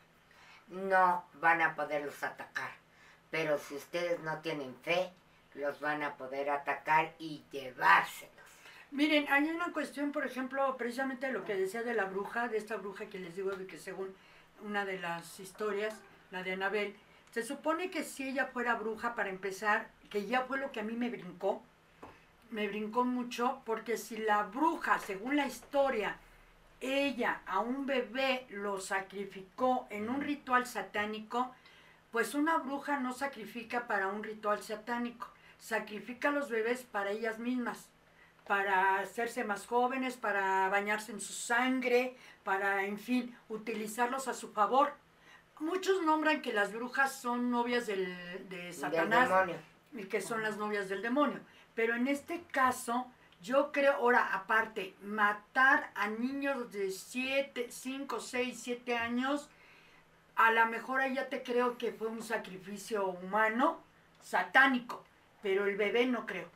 no 0.69 1.25
van 1.35 1.63
a 1.63 1.75
poderlos 1.75 2.23
atacar. 2.23 2.71
Pero 3.31 3.59
si 3.59 3.75
ustedes 3.75 4.21
no 4.21 4.39
tienen 4.41 4.75
fe, 4.83 5.13
los 5.55 5.81
van 5.81 6.03
a 6.03 6.17
poder 6.17 6.51
atacar 6.51 7.15
y 7.19 7.45
llevárselos. 7.51 8.35
Miren, 8.91 9.27
hay 9.29 9.51
una 9.51 9.73
cuestión, 9.73 10.13
por 10.13 10.25
ejemplo, 10.25 10.77
precisamente 10.79 11.27
de 11.27 11.33
lo 11.33 11.45
que 11.45 11.55
decía 11.55 11.83
de 11.83 11.95
la 11.95 12.05
bruja, 12.05 12.49
de 12.49 12.57
esta 12.57 12.77
bruja 12.77 13.07
que 13.07 13.19
les 13.19 13.37
digo 13.37 13.51
de 13.51 13.67
que 13.67 13.77
según 13.77 14.15
una 14.63 14.87
de 14.87 14.99
las 14.99 15.39
historias, 15.41 15.95
la 16.31 16.43
de 16.43 16.53
Anabel, 16.53 16.97
se 17.31 17.43
supone 17.43 17.91
que 17.91 18.03
si 18.03 18.29
ella 18.29 18.47
fuera 18.47 18.75
bruja, 18.77 19.15
para 19.15 19.29
empezar, 19.29 19.91
que 20.09 20.27
ya 20.27 20.43
fue 20.43 20.59
lo 20.59 20.73
que 20.73 20.81
a 20.81 20.85
mí 20.85 20.95
me 20.95 21.11
brincó, 21.11 21.63
me 22.51 22.69
brincó 22.69 23.05
mucho, 23.05 23.63
porque 23.65 23.97
si 23.97 24.17
la 24.17 24.45
bruja, 24.45 24.99
según 24.99 25.37
la 25.37 25.47
historia, 25.47 26.17
ella 26.81 27.43
a 27.47 27.61
un 27.61 27.87
bebé 27.87 28.47
lo 28.51 28.81
sacrificó 28.81 29.87
en 29.91 30.09
un 30.09 30.21
ritual 30.21 30.67
satánico, 30.67 31.55
pues 32.11 32.35
una 32.35 32.59
bruja 32.59 32.99
no 33.01 33.13
sacrifica 33.13 33.87
para 33.87 34.09
un 34.09 34.23
ritual 34.23 34.63
satánico, 34.63 35.29
sacrifica 35.59 36.29
a 36.29 36.33
los 36.33 36.49
bebés 36.51 36.83
para 36.83 37.11
ellas 37.11 37.39
mismas 37.39 37.89
para 38.49 38.99
hacerse 38.99 39.45
más 39.45 39.67
jóvenes, 39.67 40.17
para 40.17 40.69
bañarse 40.71 41.13
en 41.13 41.21
su 41.21 41.35
sangre, 41.35 42.17
para, 42.43 42.87
en 42.87 42.99
fin, 42.99 43.37
utilizarlos 43.51 44.27
a 44.27 44.35
su 44.35 44.53
favor. 44.53 44.95
muchos 45.61 46.03
nombran 46.03 46.41
que 46.41 46.53
las 46.53 46.73
brujas 46.73 47.21
son 47.21 47.51
novias 47.51 47.87
del, 47.87 48.49
de 48.49 48.73
Satanás 48.73 49.31
y 49.93 50.05
que 50.05 50.23
son 50.23 50.43
las 50.43 50.57
novias 50.57 50.89
del 50.89 51.03
demonio. 51.03 51.41
Pero 51.79 51.95
en 51.95 52.09
este 52.09 52.43
caso, 52.51 53.07
yo 53.41 53.71
creo, 53.71 53.93
ahora 53.93 54.35
aparte, 54.35 54.97
matar 55.01 55.93
a 55.95 56.09
niños 56.09 56.73
de 56.73 56.91
7, 56.91 57.69
5, 57.71 58.19
6, 58.19 58.61
7 58.61 58.97
años, 58.97 59.49
a 60.35 60.51
lo 60.51 60.67
mejor 60.67 61.01
ahí 61.01 61.15
ya 61.15 61.29
te 61.29 61.45
creo 61.45 61.79
que 61.79 61.93
fue 61.93 62.09
un 62.09 62.21
sacrificio 62.21 63.07
humano, 63.07 63.81
satánico, 64.21 65.05
pero 65.41 65.67
el 65.67 65.77
bebé 65.77 66.07
no 66.07 66.27
creo, 66.27 66.49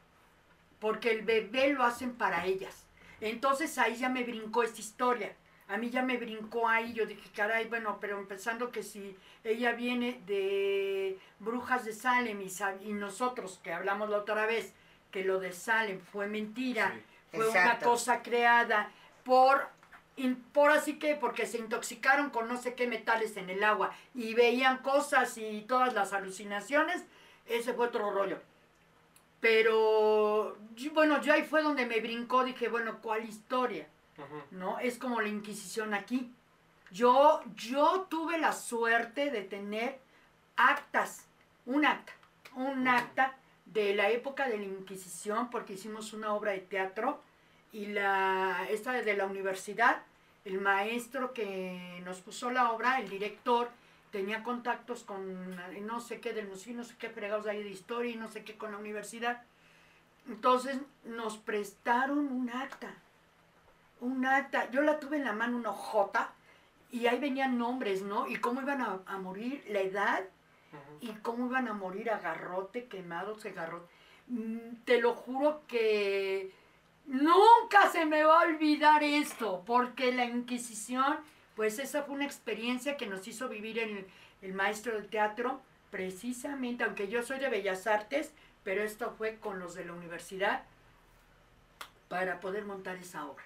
porque 0.81 1.13
el 1.13 1.23
bebé 1.23 1.73
lo 1.73 1.85
hacen 1.85 2.15
para 2.15 2.45
ellas. 2.45 2.85
Entonces 3.21 3.79
ahí 3.79 3.95
ya 3.95 4.09
me 4.09 4.25
brincó 4.25 4.65
esta 4.65 4.81
historia. 4.81 5.37
A 5.69 5.77
mí 5.77 5.91
ya 5.91 6.03
me 6.03 6.17
brincó 6.17 6.69
ahí, 6.69 6.95
yo 6.95 7.07
dije, 7.07 7.31
caray, 7.33 7.69
bueno, 7.69 7.99
pero 8.01 8.19
empezando 8.19 8.73
que 8.73 8.83
si 8.83 9.17
ella 9.45 9.71
viene 9.71 10.21
de 10.27 11.17
Brujas 11.39 11.85
de 11.85 11.93
Salem 11.93 12.43
y, 12.43 12.93
nosotros 12.93 13.61
que 13.63 13.73
hablamos 13.73 14.11
la 14.11 14.19
otra 14.19 14.47
vez, 14.47 14.75
que 15.12 15.22
lo 15.25 15.38
de 15.38 15.53
Salem 15.53 16.01
fue 16.01 16.27
mentira, 16.27 16.92
Sí. 17.31 17.37
fue 17.37 17.48
una 17.48 17.79
cosa 17.79 18.22
creada 18.22 18.90
por, 19.25 19.68
in- 20.16 20.37
por 20.53 20.70
así 20.72 20.98
que, 20.98 21.14
porque 21.14 21.46
se 21.46 21.59
intoxicaron 21.59 22.31
con 22.31 22.48
no 22.48 22.57
sé 22.57 22.75
qué 22.75 22.87
metales 22.88 23.37
en 23.37 23.48
el 23.51 23.62
agua 23.62 23.92
y 24.14 24.35
veían 24.35 24.79
cosas 24.79 25.38
y 25.38 25.62
todas 25.62 25.94
las 25.94 26.12
alucinaciones, 26.12 27.05
ese 27.46 27.72
fue 27.75 27.87
otro 27.87 28.11
rollo. 28.11 28.40
Pero, 29.40 30.57
yo- 30.77 30.92
bueno, 30.92 31.20
yo 31.20 31.33
ahí 31.33 31.42
fue 31.42 31.62
donde 31.62 31.85
me 31.87 32.01
brincó, 32.01 32.44
dije, 32.44 32.68
bueno, 32.68 32.98
¿cuál 33.03 33.25
historia? 33.29 33.87
¿no? 34.53 34.79
Es 34.79 34.98
como 34.98 35.20
la 35.20 35.29
Inquisición 35.29 35.94
aquí. 35.94 36.31
Yo, 36.92 37.40
yo 37.57 38.07
tuve 38.09 38.38
la 38.38 38.53
suerte 38.53 39.31
de 39.31 39.42
tener 39.42 39.98
actas, 40.57 41.27
un 41.66 41.85
acta, 41.87 42.12
un 42.55 42.87
acta 42.87 43.35
de 43.73 43.95
la 43.95 44.11
época 44.11 44.49
de 44.49 44.59
la 44.59 44.65
Inquisición, 44.65 45.51
porque 45.51 45.75
hicimos 45.75 46.13
una 46.13 46.35
obra 46.35 46.53
de 46.53 46.61
teatro 46.61 47.21
y 47.73 47.87
la, 47.87 48.67
esta 48.71 48.93
de 48.93 49.17
la 49.17 49.27
universidad, 49.27 50.03
el 50.45 50.61
maestro 50.61 51.33
que 51.33 52.01
nos 52.05 52.21
puso 52.21 52.51
la 52.51 52.73
obra, 52.73 53.01
el 53.01 53.09
director, 53.09 53.71
tenía 54.11 54.43
contactos 54.43 55.05
con 55.05 55.59
eh, 55.75 55.81
no 55.81 56.01
sé 56.01 56.21
qué 56.21 56.33
del 56.33 56.49
museo, 56.49 56.75
no 56.75 56.85
sé 56.85 56.97
qué 56.99 57.09
fregados 57.09 57.47
ahí 57.47 57.63
de 57.63 57.71
historia 57.71 58.13
y 58.13 58.17
no 58.17 58.29
sé 58.29 58.45
qué 58.45 58.57
con 58.59 58.73
la 58.73 58.79
universidad. 58.79 59.43
Entonces 60.29 60.79
nos 61.05 61.39
prestaron 61.39 62.19
un 62.19 62.51
acta 62.51 62.95
un 64.03 64.27
acta, 64.27 64.69
yo 64.71 64.83
la 64.83 64.99
tuve 64.99 65.17
en 65.17 65.25
la 65.25 65.33
mano, 65.33 65.57
una 65.57 65.71
hojota, 65.71 66.33
y 66.91 67.07
ahí 67.07 67.19
venían 67.19 67.57
nombres, 67.57 68.03
¿no? 68.03 68.27
Y 68.27 68.37
cómo 68.37 68.61
iban 68.61 68.83
a, 68.83 68.99
a 69.07 69.17
morir, 69.19 69.65
la 69.69 69.81
edad, 69.81 70.25
Y 71.01 71.09
cómo 71.23 71.47
iban 71.47 71.69
a 71.69 71.75
morir 71.75 72.11
a 72.11 72.19
garrote, 72.19 72.87
quemados 72.87 73.43
de 73.43 73.53
garrote. 73.53 73.93
Mm, 74.29 74.85
Te 74.85 75.01
lo 75.01 75.15
juro 75.15 75.63
que 75.67 76.51
nunca 77.07 77.91
se 77.91 78.07
me 78.07 78.23
va 78.23 78.43
a 78.43 78.47
olvidar 78.47 79.03
esto, 79.03 79.63
porque 79.67 80.13
la 80.13 80.25
Inquisición, 80.25 81.19
pues 81.57 81.79
esa 81.79 82.03
fue 82.03 82.15
una 82.15 82.25
experiencia 82.25 82.97
que 82.97 83.07
nos 83.07 83.27
hizo 83.27 83.49
vivir 83.49 83.79
el, 83.79 84.07
el 84.41 84.53
maestro 84.55 84.95
del 84.95 85.09
teatro, 85.09 85.61
precisamente, 85.91 86.85
aunque 86.85 87.09
yo 87.09 87.23
soy 87.23 87.39
de 87.39 87.51
Bellas 87.51 87.87
Artes, 87.87 88.33
pero 88.65 88.83
esto 88.83 89.13
fue 89.19 89.37
con 89.37 89.59
los 89.59 89.75
de 89.75 89.85
la 89.85 89.93
universidad 89.93 90.65
para 92.09 92.41
poder 92.41 92.65
montar 92.65 92.97
esa 92.97 93.27
obra 93.27 93.45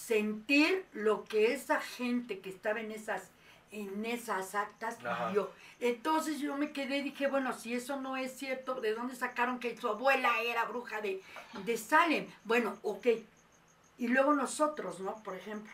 sentir 0.00 0.86
lo 0.92 1.24
que 1.24 1.52
esa 1.52 1.80
gente 1.80 2.40
que 2.40 2.48
estaba 2.48 2.80
en 2.80 2.90
esas 2.90 3.30
en 3.72 4.04
esas 4.04 4.54
actas 4.54 4.96
Ajá. 5.04 5.28
vivió. 5.28 5.50
Entonces 5.80 6.38
yo 6.40 6.56
me 6.56 6.72
quedé 6.72 6.98
y 6.98 7.02
dije, 7.02 7.28
bueno, 7.28 7.52
si 7.58 7.74
eso 7.74 7.96
no 7.96 8.16
es 8.16 8.36
cierto, 8.36 8.80
¿de 8.80 8.94
dónde 8.94 9.16
sacaron 9.16 9.58
que 9.58 9.76
su 9.76 9.88
abuela 9.88 10.40
era 10.42 10.64
bruja 10.64 11.00
de, 11.00 11.22
de 11.64 11.76
Salem? 11.78 12.26
Bueno, 12.44 12.76
ok. 12.82 13.06
Y 13.98 14.08
luego 14.08 14.32
nosotros, 14.34 15.00
¿no? 15.00 15.22
Por 15.22 15.36
ejemplo, 15.36 15.72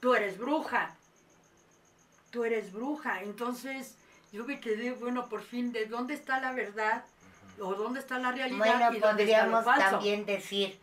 tú 0.00 0.14
eres 0.14 0.38
bruja. 0.38 0.96
Tú 2.30 2.44
eres 2.44 2.72
bruja. 2.72 3.22
Entonces 3.22 3.94
yo 4.32 4.44
me 4.44 4.58
quedé, 4.58 4.92
bueno, 4.92 5.28
por 5.28 5.42
fin, 5.42 5.72
¿de 5.72 5.86
dónde 5.86 6.14
está 6.14 6.40
la 6.40 6.52
verdad? 6.52 7.04
¿O 7.60 7.74
dónde 7.74 8.00
está 8.00 8.18
la 8.18 8.32
realidad? 8.32 8.58
Bueno, 8.58 8.92
y 8.92 8.98
dónde 8.98 9.22
está 9.24 9.46
lo 9.46 9.52
podríamos 9.52 9.64
falso? 9.64 9.90
también 9.90 10.26
decir 10.26 10.78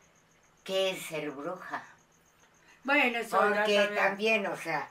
qué 0.63 0.91
es 0.91 1.01
ser 1.05 1.31
bruja. 1.31 1.83
Bueno, 2.83 3.19
eso 3.19 3.37
Porque 3.37 3.55
también. 3.75 3.95
también, 3.95 4.47
o 4.47 4.55
sea, 4.55 4.89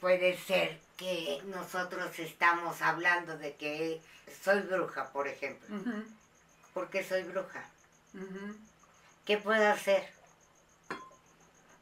puede 0.00 0.36
ser 0.36 0.78
que 0.98 1.40
nosotros 1.46 2.18
estamos 2.18 2.82
hablando 2.82 3.38
de 3.38 3.54
que 3.54 4.02
soy 4.44 4.60
bruja, 4.62 5.10
por 5.12 5.26
ejemplo. 5.28 5.74
Ujú, 5.76 6.04
¿Por 6.74 6.90
qué 6.90 7.02
soy 7.02 7.22
bruja? 7.22 7.64
ujú. 8.14 8.56
¿Qué 9.24 9.38
puedo 9.38 9.66
hacer? 9.70 10.10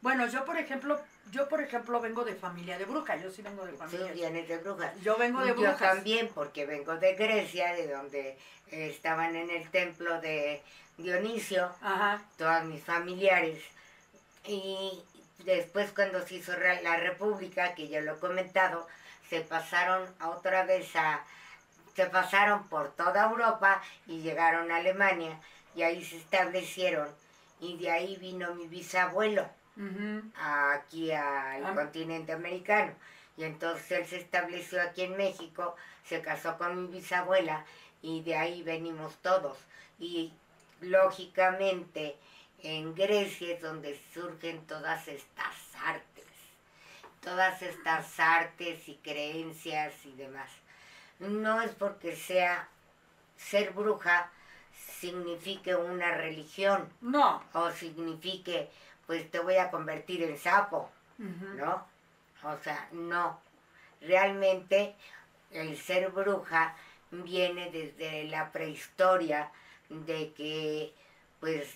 Bueno, 0.01 0.27
yo 0.27 0.45
por 0.45 0.57
ejemplo, 0.57 1.01
yo 1.31 1.49
por 1.49 1.61
ejemplo 1.61 1.99
vengo 1.99 2.23
de 2.23 2.35
familia 2.35 2.77
de 2.77 2.85
brujas, 2.85 3.21
yo 3.21 3.31
sí 3.31 3.41
vengo 3.41 3.65
de 3.65 3.73
familia. 3.73 4.11
vienes 4.13 4.47
de 4.47 4.57
brujas. 4.59 4.93
Yo 5.01 5.17
vengo 5.17 5.41
de 5.41 5.47
Yo 5.49 5.55
brujas. 5.55 5.79
también, 5.79 6.29
porque 6.33 6.65
vengo 6.65 6.95
de 6.97 7.15
Grecia, 7.15 7.73
de 7.73 7.87
donde 7.91 8.37
estaban 8.69 9.35
en 9.35 9.49
el 9.49 9.69
templo 9.71 10.21
de 10.21 10.61
Dionisio, 10.97 11.73
Ajá. 11.81 12.21
todas 12.37 12.63
mis 12.65 12.83
familiares. 12.83 13.63
Y 14.45 15.01
después 15.55 15.91
cuando 15.93 16.25
se 16.25 16.35
hizo 16.35 16.53
la 16.83 16.97
república, 16.97 17.73
que 17.73 17.87
ya 17.87 18.01
lo 18.01 18.15
he 18.15 18.19
comentado, 18.19 18.87
se 19.29 19.41
pasaron 19.41 20.07
otra 20.25 20.63
vez 20.65 20.95
a... 20.95 21.23
Se 21.95 22.05
pasaron 22.05 22.67
por 22.67 22.91
toda 22.95 23.25
Europa 23.29 23.81
y 24.05 24.19
llegaron 24.21 24.71
a 24.71 24.77
Alemania 24.77 25.39
y 25.75 25.81
ahí 25.81 26.03
se 26.05 26.17
establecieron. 26.17 27.07
Y 27.59 27.77
de 27.77 27.89
ahí 27.89 28.17
vino 28.17 28.53
mi 28.53 28.67
bisabuelo 28.67 29.47
aquí 30.35 31.11
al 31.11 31.65
Ah. 31.65 31.73
continente 31.75 32.33
americano. 32.33 32.93
Y 33.35 33.43
entonces 33.43 33.91
él 33.91 34.05
se 34.05 34.17
estableció 34.17 34.81
aquí 34.81 35.03
en 35.03 35.17
México, 35.17 35.75
se 36.05 36.21
casó 36.21 36.57
con 36.57 36.79
mi 36.81 36.87
bisabuela 36.97 37.65
y 38.01 38.21
de 38.21 38.35
ahí 38.35 38.63
venimos 38.63 39.15
todos. 39.21 39.57
Y 39.99 40.33
lógicamente 40.81 42.15
en 42.63 42.95
Grecia 42.95 43.53
es 43.55 43.61
donde 43.61 43.99
surgen 44.13 44.65
todas 44.65 45.07
estas 45.07 45.55
artes, 45.83 46.25
todas 47.21 47.61
estas 47.61 48.19
artes 48.19 48.87
y 48.87 48.95
creencias 48.97 49.93
y 50.05 50.11
demás. 50.13 50.49
No 51.19 51.61
es 51.61 51.71
porque 51.71 52.15
sea 52.15 52.67
ser 53.37 53.71
bruja 53.73 54.31
signifique 54.99 55.75
una 55.75 56.11
religión 56.15 56.89
No. 57.01 57.43
o 57.53 57.71
signifique 57.71 58.69
pues 59.05 59.29
te 59.31 59.39
voy 59.39 59.55
a 59.55 59.71
convertir 59.71 60.23
en 60.23 60.37
sapo. 60.37 60.91
¿no? 61.17 61.85
O 62.43 62.57
sea, 62.63 62.87
no. 62.91 63.39
Realmente 64.01 64.95
el 65.51 65.77
ser 65.77 66.09
bruja 66.11 66.75
viene 67.09 67.71
desde 67.71 68.25
la 68.25 68.51
prehistoria 68.51 69.49
de 69.89 70.33
que 70.33 70.93
pues 71.39 71.75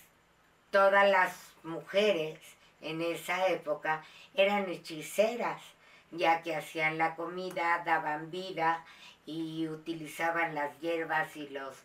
todas 0.72 1.08
las 1.08 1.32
mujeres 1.62 2.40
en 2.80 3.00
esa 3.02 3.46
época 3.46 4.02
eran 4.34 4.68
hechiceras, 4.68 5.62
ya 6.10 6.42
que 6.42 6.56
hacían 6.56 6.98
la 6.98 7.14
comida, 7.14 7.82
daban 7.86 8.30
vida 8.32 8.84
y 9.24 9.68
utilizaban 9.68 10.54
las 10.56 10.80
hierbas 10.80 11.36
y 11.36 11.48
los, 11.50 11.76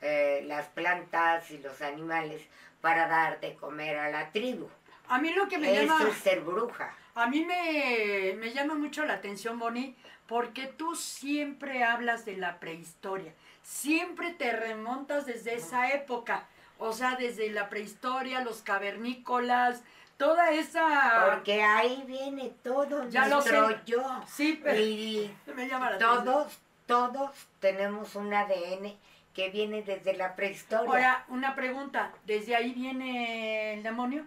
eh, 0.00 0.44
las 0.46 0.66
plantas 0.66 1.50
y 1.50 1.58
los 1.58 1.82
animales 1.82 2.42
para 2.80 3.08
dar 3.08 3.40
de 3.40 3.54
comer 3.56 3.98
a 3.98 4.10
la 4.10 4.30
tribu. 4.30 4.68
A 5.08 5.18
mí 5.18 5.32
lo 5.32 5.48
que 5.48 5.58
me 5.58 5.72
Eso 5.72 5.98
llama, 5.98 6.08
es 6.08 6.16
ser 6.18 6.40
bruja. 6.40 6.94
a 7.14 7.26
mí 7.26 7.44
me, 7.44 8.34
me 8.38 8.52
llama 8.52 8.74
mucho 8.74 9.04
la 9.04 9.14
atención, 9.14 9.58
Bonnie, 9.58 9.96
porque 10.26 10.66
tú 10.66 10.94
siempre 10.94 11.82
hablas 11.82 12.24
de 12.24 12.36
la 12.36 12.60
prehistoria. 12.60 13.32
Siempre 13.62 14.32
te 14.32 14.52
remontas 14.52 15.26
desde 15.26 15.54
esa 15.54 15.90
época. 15.92 16.46
O 16.78 16.92
sea, 16.92 17.16
desde 17.16 17.50
la 17.50 17.68
prehistoria, 17.68 18.40
los 18.42 18.62
cavernícolas, 18.62 19.82
toda 20.16 20.50
esa... 20.50 21.30
Porque 21.34 21.62
ahí 21.62 22.04
viene 22.06 22.52
todo 22.62 23.08
Ya 23.08 23.26
lo 23.28 23.36
nuestro 23.36 23.68
sé. 23.68 23.76
yo. 23.86 24.22
Sí, 24.26 24.60
pero 24.62 24.78
Y 24.80 25.30
me 25.54 25.68
llama 25.68 25.90
la 25.90 25.96
atención. 25.96 26.24
todos, 26.24 26.58
todos 26.86 27.30
tenemos 27.60 28.14
un 28.16 28.32
ADN 28.34 28.94
que 29.34 29.50
viene 29.50 29.82
desde 29.82 30.14
la 30.14 30.34
prehistoria. 30.36 30.88
Ahora, 30.88 31.24
una 31.28 31.54
pregunta. 31.54 32.12
¿Desde 32.24 32.54
ahí 32.54 32.72
viene 32.72 33.74
el 33.74 33.82
demonio? 33.82 34.24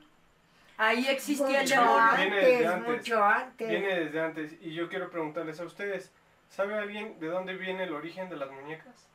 Ahí 0.77 1.07
existía 1.07 1.61
el 1.61 1.69
demonio. 1.69 2.17
Viene 2.17 2.35
antes, 2.37 2.43
desde 2.59 2.67
antes. 2.67 2.97
mucho 2.97 3.23
antes. 3.23 3.69
Viene 3.69 3.99
desde 3.99 4.21
antes. 4.21 4.53
Y 4.61 4.73
yo 4.73 4.89
quiero 4.89 5.09
preguntarles 5.09 5.59
a 5.59 5.63
ustedes, 5.63 6.11
¿sabe 6.49 6.75
alguien 6.75 7.19
de 7.19 7.27
dónde 7.27 7.55
viene 7.55 7.83
el 7.83 7.93
origen 7.93 8.29
de 8.29 8.35
las 8.37 8.51
muñecas? 8.51 9.07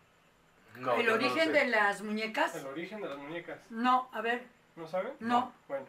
No, 0.77 0.95
¿El 0.95 1.07
no 1.07 1.15
origen 1.15 1.53
de 1.53 1.67
las 1.67 2.03
muñecas? 2.03 2.55
El 2.57 2.67
origen 2.67 3.01
de 3.03 3.09
las 3.09 3.19
muñecas. 3.19 3.59
No, 3.71 4.09
a 4.13 4.21
ver. 4.21 4.43
¿No 4.77 4.87
saben? 4.87 5.13
No. 5.21 5.53
Bueno, 5.69 5.87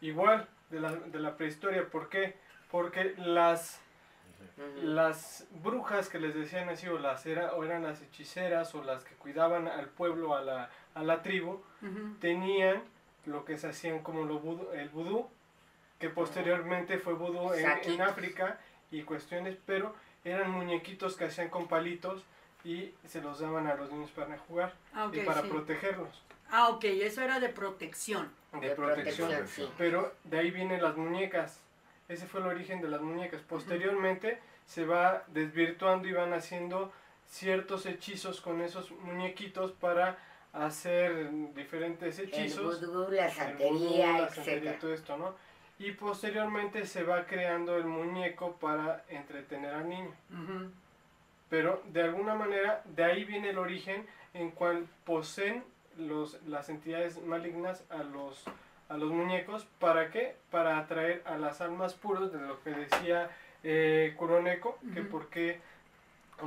igual 0.00 0.48
de 0.70 0.80
la, 0.80 0.92
de 0.92 1.20
la 1.20 1.36
prehistoria. 1.36 1.86
¿Por 1.86 2.08
qué? 2.08 2.34
Porque 2.70 3.14
las. 3.18 3.80
Las 4.82 5.46
brujas 5.62 6.08
que 6.08 6.18
les 6.18 6.34
decían 6.34 6.68
así, 6.68 6.88
o, 6.88 6.98
las 6.98 7.24
era, 7.26 7.52
o 7.54 7.64
eran 7.64 7.84
las 7.84 8.02
hechiceras, 8.02 8.74
o 8.74 8.82
las 8.82 9.04
que 9.04 9.14
cuidaban 9.14 9.68
al 9.68 9.86
pueblo, 9.88 10.34
a 10.36 10.42
la, 10.42 10.68
a 10.94 11.02
la 11.02 11.22
tribu, 11.22 11.62
tenían 12.20 12.82
lo 13.26 13.44
que 13.44 13.56
se 13.56 13.68
hacían 13.68 14.00
como 14.00 14.24
lo 14.24 14.42
vudú- 14.42 14.72
el 14.74 14.88
vudú, 14.88 15.28
que 15.98 16.10
posteriormente 16.10 16.98
fue 16.98 17.14
vudú 17.14 17.52
en, 17.54 17.66
en. 17.84 18.02
África 18.02 18.58
y 18.90 19.02
cuestiones, 19.02 19.56
pero 19.64 19.94
eran 20.24 20.50
muñequitos 20.50 21.16
que 21.16 21.24
hacían 21.26 21.48
con 21.48 21.68
palitos 21.68 22.24
y 22.64 22.92
se 23.06 23.20
los 23.20 23.40
daban 23.40 23.66
a 23.66 23.74
los 23.74 23.90
niños 23.92 24.10
para 24.12 24.38
jugar 24.38 24.72
Ah, 24.94 25.06
ok, 25.06 25.14
y 25.16 25.20
para 25.20 25.42
sí. 25.42 25.48
protegerlos, 25.48 26.22
Ah, 26.50 26.68
ok, 26.68 26.84
eso 26.84 27.22
era 27.22 27.40
de 27.40 27.48
protección. 27.48 28.30
de, 28.52 28.60
De 28.68 28.74
protección. 28.74 29.28
protección, 29.30 29.68
sí. 29.68 29.72
Pero 29.78 30.12
de 30.24 30.38
ahí 30.38 30.50
vienen 30.50 30.82
las 30.82 30.96
muñecas. 30.98 31.60
Ese 32.08 32.26
fue 32.26 32.40
el 32.40 32.46
origen 32.46 32.82
de 32.82 32.88
las 32.88 33.00
muñecas. 33.00 33.40
Posteriormente 33.40 34.38
se 34.66 34.84
va 34.84 35.24
desvirtuando 35.28 36.06
y 36.08 36.12
van 36.12 36.34
haciendo 36.34 36.92
ciertos 37.26 37.86
hechizos 37.86 38.42
con 38.42 38.60
esos 38.60 38.90
muñequitos 38.90 39.72
para 39.72 40.18
hacer 40.52 41.30
diferentes 41.54 42.18
El 42.18 42.28
hechizos. 42.28 42.80
vudú, 42.86 43.10
la 43.10 43.28
el 43.28 43.56
vudú, 43.56 43.96
la 43.96 44.28
santería, 44.28 44.28
etcétera. 44.28 44.78
todo 44.78 44.92
esto, 44.92 45.16
¿no? 45.16 45.34
Y 45.78 45.92
posteriormente 45.92 46.84
se 46.86 47.02
va 47.02 47.24
creando 47.24 47.76
el 47.78 47.84
muñeco 47.86 48.56
para 48.56 49.04
entretener 49.08 49.72
al 49.74 49.88
niño. 49.88 50.12
Ujú. 50.30 50.70
Pero 51.52 51.82
de 51.92 52.00
alguna 52.02 52.34
manera 52.34 52.80
de 52.86 53.04
ahí 53.04 53.24
viene 53.26 53.50
el 53.50 53.58
origen 53.58 54.06
en 54.32 54.52
cual 54.52 54.86
poseen 55.04 55.62
los, 55.98 56.42
las 56.44 56.70
entidades 56.70 57.22
malignas 57.22 57.84
a 57.90 57.98
los, 57.98 58.42
a 58.88 58.96
los 58.96 59.10
muñecos. 59.10 59.66
¿Para 59.78 60.10
qué? 60.10 60.34
Para 60.50 60.78
atraer 60.78 61.20
a 61.26 61.36
las 61.36 61.60
almas 61.60 61.92
puras, 61.92 62.32
de 62.32 62.38
lo 62.40 62.62
que 62.62 62.70
decía 62.70 63.28
eh, 63.64 64.14
Kuroneko, 64.16 64.78
que 64.94 65.02
por 65.02 65.28
qué 65.28 65.60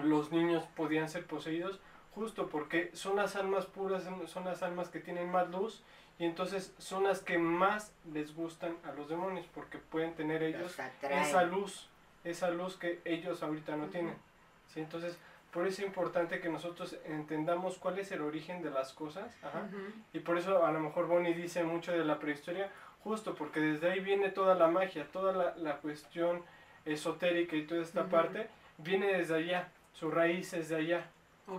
los 0.03 0.31
niños 0.31 0.63
podían 0.75 1.07
ser 1.07 1.23
poseídos, 1.27 1.79
justo 2.15 2.47
porque 2.49 2.89
son 2.93 3.15
las 3.15 3.35
almas 3.35 3.67
puras, 3.67 4.03
son- 4.05 4.27
son 4.27 4.45
las 4.45 4.63
almas 4.63 4.89
que 4.89 4.99
tienen 4.99 5.29
más 5.31 5.47
luz 5.51 5.83
y 6.17 6.25
entonces 6.25 6.73
son 6.79 7.03
las 7.03 7.19
que 7.21 7.37
más 7.37 7.93
les 8.11 8.35
gustan 8.35 8.75
a 8.83 8.91
los 8.93 9.07
demonios, 9.07 9.45
porque 9.53 9.77
pueden 9.77 10.15
tener 10.15 10.41
ellos 10.41 10.73
esa 11.21 11.43
luz, 11.43 11.89
esa 12.23 12.49
luz 12.49 12.75
que 12.75 13.01
ellos 13.05 13.43
ahorita 13.43 13.75
no 13.77 13.85
tienen. 13.85 14.15
¿Sí? 14.67 14.79
Entonces, 14.81 15.17
por 15.51 15.65
eso 15.67 15.81
es 15.81 15.87
importante 15.87 16.39
que 16.39 16.49
nosotros 16.49 16.97
entendamos 17.05 17.77
cuál 17.77 17.97
es 17.99 18.11
el 18.11 18.21
origen 18.21 18.61
de 18.61 18.71
las 18.71 18.91
cosas. 18.93 19.35
ajá. 19.43 19.67
Y 20.13 20.19
por 20.19 20.37
eso 20.37 20.65
a 20.65 20.71
lo 20.71 20.79
mejor 20.79 21.07
Bonnie 21.07 21.33
dice 21.33 21.63
mucho 21.63 21.91
de 21.93 22.03
la 22.03 22.19
prehistoria, 22.19 22.69
justo 23.03 23.35
porque 23.35 23.59
desde 23.61 23.91
ahí 23.91 23.99
viene 24.01 24.29
toda 24.29 24.55
la 24.55 24.67
magia, 24.67 25.07
toda 25.11 25.31
la, 25.31 25.55
la 25.57 25.77
cuestión 25.77 26.41
esotérica 26.85 27.55
y 27.55 27.65
toda 27.65 27.81
esta 27.81 28.05
parte, 28.05 28.47
viene 28.77 29.07
desde 29.17 29.35
allá, 29.35 29.69
su 29.93 30.11
raíz 30.11 30.53
es 30.53 30.69
de 30.69 30.75
allá. 30.75 31.05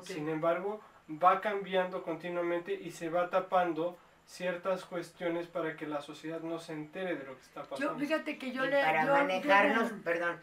Sin 0.03 0.29
embargo, 0.29 0.81
va 1.11 1.41
cambiando 1.41 2.03
continuamente 2.03 2.75
y 2.75 2.91
se 2.91 3.09
va 3.09 3.31
tapando 3.31 3.97
ciertas 4.25 4.85
cuestiones 4.85 5.47
para 5.47 5.77
que 5.77 5.87
la 5.87 6.01
sociedad 6.01 6.41
no 6.41 6.59
se 6.59 6.73
entere 6.73 7.15
de 7.17 7.25
lo 7.25 7.37
que 7.37 7.43
está 7.43 7.63
Yo, 7.63 7.69
pasando. 7.71 7.99
fíjate 7.99 8.39
que 8.39 8.51
yo 8.53 8.65
Y 8.65 8.71
le... 8.71 8.83
para 8.83 9.07
yo- 9.07 9.13
manejarnos, 9.13 9.93
perdón, 10.05 10.37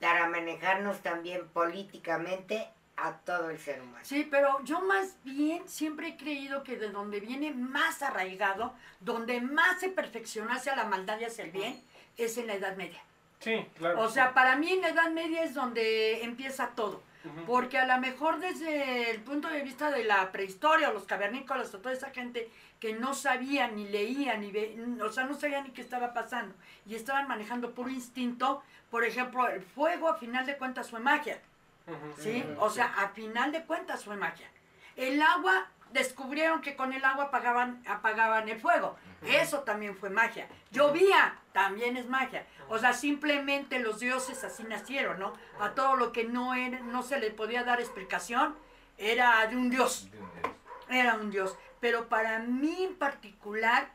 para 0.00 0.28
manejarnos 0.28 1.00
también 1.00 1.48
políticamente 1.48 2.68
a 2.96 3.12
todo 3.18 3.50
el 3.50 3.58
ser 3.58 3.80
humano. 3.80 4.04
Sí, 4.04 4.26
pero 4.28 4.62
yo 4.64 4.80
más 4.80 5.16
bien 5.24 5.68
siempre 5.68 6.08
he 6.08 6.16
creído 6.16 6.62
que 6.64 6.76
de 6.76 6.90
donde 6.90 7.20
viene 7.20 7.52
más 7.52 8.02
arraigado, 8.02 8.74
donde 9.00 9.40
más 9.40 9.80
se 9.80 9.88
perfecciona 9.88 10.56
hacia 10.56 10.74
la 10.74 10.84
maldad 10.84 11.20
y 11.20 11.24
hacia 11.24 11.44
el 11.44 11.52
bien, 11.52 11.82
es 12.16 12.36
en 12.38 12.48
la 12.48 12.54
Edad 12.54 12.76
Media. 12.76 13.00
Sí, 13.38 13.64
claro. 13.76 14.00
O 14.00 14.08
sea, 14.10 14.34
para 14.34 14.56
mí 14.56 14.72
en 14.72 14.80
la 14.80 14.88
Edad 14.88 15.10
Media 15.10 15.44
es 15.44 15.54
donde 15.54 16.24
empieza 16.24 16.70
todo. 16.74 17.02
Porque 17.46 17.78
a 17.78 17.86
lo 17.86 17.98
mejor 18.00 18.38
desde 18.40 19.10
el 19.10 19.20
punto 19.20 19.48
de 19.48 19.62
vista 19.62 19.90
de 19.90 20.04
la 20.04 20.30
prehistoria, 20.32 20.90
o 20.90 20.92
los 20.92 21.04
cavernícolas, 21.04 21.74
o 21.74 21.78
toda 21.78 21.94
esa 21.94 22.10
gente 22.10 22.50
que 22.80 22.92
no 22.92 23.14
sabía 23.14 23.68
ni 23.68 23.88
leía, 23.88 24.36
ni 24.36 24.50
ve, 24.50 24.76
o 25.02 25.10
sea, 25.10 25.24
no 25.24 25.34
sabía 25.34 25.62
ni 25.62 25.70
qué 25.70 25.80
estaba 25.80 26.14
pasando, 26.14 26.54
y 26.86 26.94
estaban 26.94 27.26
manejando 27.26 27.72
puro 27.72 27.90
instinto, 27.90 28.62
por 28.90 29.04
ejemplo, 29.04 29.48
el 29.48 29.62
fuego 29.62 30.08
a 30.08 30.16
final 30.16 30.46
de 30.46 30.56
cuentas 30.56 30.90
fue 30.90 31.00
magia. 31.00 31.40
¿sí? 32.18 32.44
O 32.58 32.70
sea, 32.70 32.86
a 32.98 33.08
final 33.08 33.52
de 33.52 33.64
cuentas 33.64 34.04
fue 34.04 34.16
magia. 34.16 34.48
El 34.96 35.20
agua, 35.22 35.68
descubrieron 35.92 36.60
que 36.60 36.76
con 36.76 36.92
el 36.92 37.04
agua 37.04 37.24
apagaban, 37.24 37.82
apagaban 37.86 38.48
el 38.48 38.60
fuego. 38.60 38.96
Eso 39.22 39.60
también 39.60 39.96
fue 39.96 40.10
magia. 40.10 40.48
Llovía, 40.70 41.38
también 41.52 41.96
es 41.96 42.06
magia. 42.08 42.46
O 42.68 42.78
sea, 42.78 42.92
simplemente 42.92 43.78
los 43.78 44.00
dioses 44.00 44.44
así 44.44 44.62
nacieron, 44.64 45.18
¿no? 45.18 45.32
A 45.60 45.70
todo 45.70 45.96
lo 45.96 46.12
que 46.12 46.24
no, 46.24 46.54
era, 46.54 46.80
no 46.80 47.02
se 47.02 47.18
le 47.18 47.30
podía 47.30 47.64
dar 47.64 47.80
explicación, 47.80 48.56
era 48.96 49.46
de 49.46 49.56
un 49.56 49.70
dios. 49.70 50.08
Era 50.88 51.14
un 51.14 51.30
dios. 51.30 51.56
Pero 51.80 52.08
para 52.08 52.38
mí 52.40 52.84
en 52.84 52.96
particular, 52.96 53.88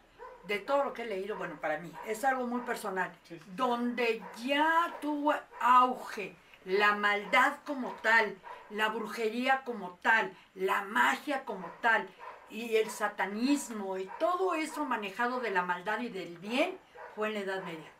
de 0.47 0.59
todo 0.59 0.83
lo 0.83 0.93
que 0.93 1.03
he 1.03 1.05
leído, 1.05 1.37
bueno, 1.37 1.55
para 1.59 1.77
mí, 1.77 1.91
es 2.05 2.23
algo 2.25 2.47
muy 2.47 2.61
personal. 2.61 3.11
Sí, 3.23 3.37
sí. 3.37 3.45
Donde 3.55 4.21
ya 4.43 4.93
tuvo 5.01 5.33
auge 5.61 6.35
la 6.65 6.95
maldad 6.95 7.55
como 7.65 7.91
tal, 8.01 8.35
la 8.73 8.89
brujería 8.89 9.63
como 9.63 9.99
tal, 10.01 10.35
la 10.55 10.83
magia 10.83 11.45
como 11.45 11.67
tal, 11.81 12.07
y 12.49 12.75
el 12.75 12.89
satanismo 12.89 13.97
y 13.97 14.09
todo 14.19 14.53
eso 14.53 14.85
manejado 14.85 15.39
de 15.39 15.49
la 15.49 15.63
maldad 15.63 15.99
y 16.01 16.09
del 16.09 16.37
bien, 16.37 16.77
fue 17.15 17.29
en 17.29 17.33
la 17.35 17.39
Edad 17.39 17.63
Media 17.63 17.91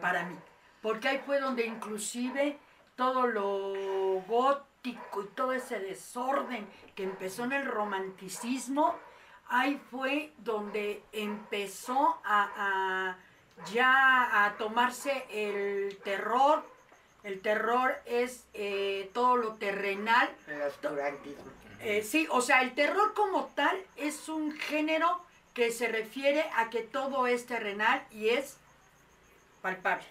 para 0.00 0.24
mí. 0.24 0.36
Porque 0.80 1.08
ahí 1.08 1.22
fue 1.24 1.40
donde 1.40 1.66
inclusive 1.66 2.58
todo 2.96 3.26
lo 3.26 4.20
gótico 4.26 5.22
y 5.22 5.26
todo 5.34 5.52
ese 5.52 5.78
desorden 5.80 6.68
que 6.94 7.04
empezó 7.04 7.44
en 7.44 7.52
el 7.52 7.66
romanticismo, 7.66 8.94
ahí 9.48 9.80
fue 9.90 10.32
donde 10.38 11.04
empezó 11.12 12.20
a, 12.24 12.50
a 12.56 13.18
ya 13.72 14.44
a 14.44 14.56
tomarse 14.56 15.26
el 15.30 15.98
terror. 15.98 16.64
El 17.24 17.40
terror 17.40 17.94
es 18.06 18.44
eh, 18.54 19.10
todo 19.14 19.36
lo 19.36 19.54
terrenal. 19.54 20.28
El 20.48 20.62
oscurantismo. 20.62 21.44
Eh, 21.80 22.02
sí, 22.02 22.26
o 22.30 22.40
sea, 22.40 22.62
el 22.62 22.74
terror 22.74 23.14
como 23.14 23.46
tal 23.54 23.76
es 23.96 24.28
un 24.28 24.52
género 24.52 25.20
que 25.54 25.70
se 25.70 25.88
refiere 25.88 26.44
a 26.56 26.70
que 26.70 26.80
todo 26.80 27.26
es 27.26 27.46
terrenal 27.46 28.04
y 28.10 28.30
es 28.30 28.56
palpable. 29.60 30.04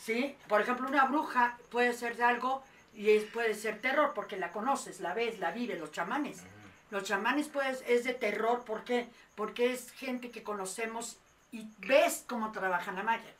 ¿Sí? 0.00 0.36
Por 0.48 0.60
ejemplo, 0.60 0.88
una 0.88 1.06
bruja 1.06 1.58
puede 1.70 1.92
ser 1.92 2.16
de 2.16 2.24
algo 2.24 2.62
y 2.94 3.10
es, 3.10 3.24
puede 3.24 3.54
ser 3.54 3.80
terror 3.80 4.12
porque 4.14 4.36
la 4.36 4.52
conoces, 4.52 5.00
la 5.00 5.14
ves, 5.14 5.38
la 5.38 5.50
vives, 5.50 5.78
los 5.78 5.92
chamanes. 5.92 6.42
Los 6.90 7.04
chamanes 7.04 7.48
pues 7.48 7.84
es 7.86 8.04
de 8.04 8.14
terror, 8.14 8.64
¿por 8.64 8.84
qué? 8.84 9.08
Porque 9.34 9.72
es 9.72 9.90
gente 9.92 10.30
que 10.30 10.42
conocemos 10.42 11.18
y 11.52 11.66
ves 11.78 12.24
cómo 12.26 12.52
trabajan 12.52 12.96
la 12.96 13.02
magia. 13.02 13.30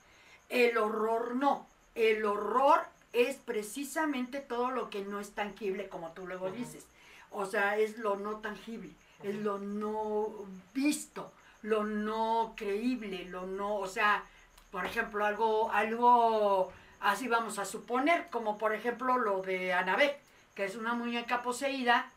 El 0.49 0.77
horror 0.79 1.35
no. 1.35 1.67
El 1.99 2.25
horror 2.25 2.83
es 3.13 3.37
precisamente 3.37 4.39
todo 4.39 4.71
lo 4.71 4.89
que 4.89 5.03
no 5.05 5.19
es 5.19 5.33
tangible, 5.33 5.89
como 5.89 6.13
tú 6.13 6.29
luego 6.29 6.49
dices. 6.49 6.87
O 7.33 7.45
sea, 7.45 7.77
es 7.77 7.99
lo 7.99 8.15
no 8.15 8.37
tangible, 8.37 8.93
es 9.25 9.35
lo 9.35 9.59
no 9.59 10.29
visto, 10.73 11.33
lo 11.63 11.83
no 11.83 12.55
creíble, 12.57 13.25
lo 13.25 13.47
no, 13.47 13.75
o 13.75 13.89
sea, 13.89 14.23
por 14.71 14.87
ejemplo, 14.87 15.25
algo, 15.25 15.73
algo 15.73 16.73
así 17.01 17.27
vamos 17.27 17.59
a 17.59 17.65
suponer, 17.65 18.29
como 18.31 18.59
por 18.59 18.73
ejemplo 18.73 19.19
lo 19.19 19.43
de 19.43 19.73
Anabel, 19.73 20.13
que 20.55 20.67
es 20.67 20.77
una 20.77 20.95
muñeca 20.95 21.43
poseída, 21.43 22.11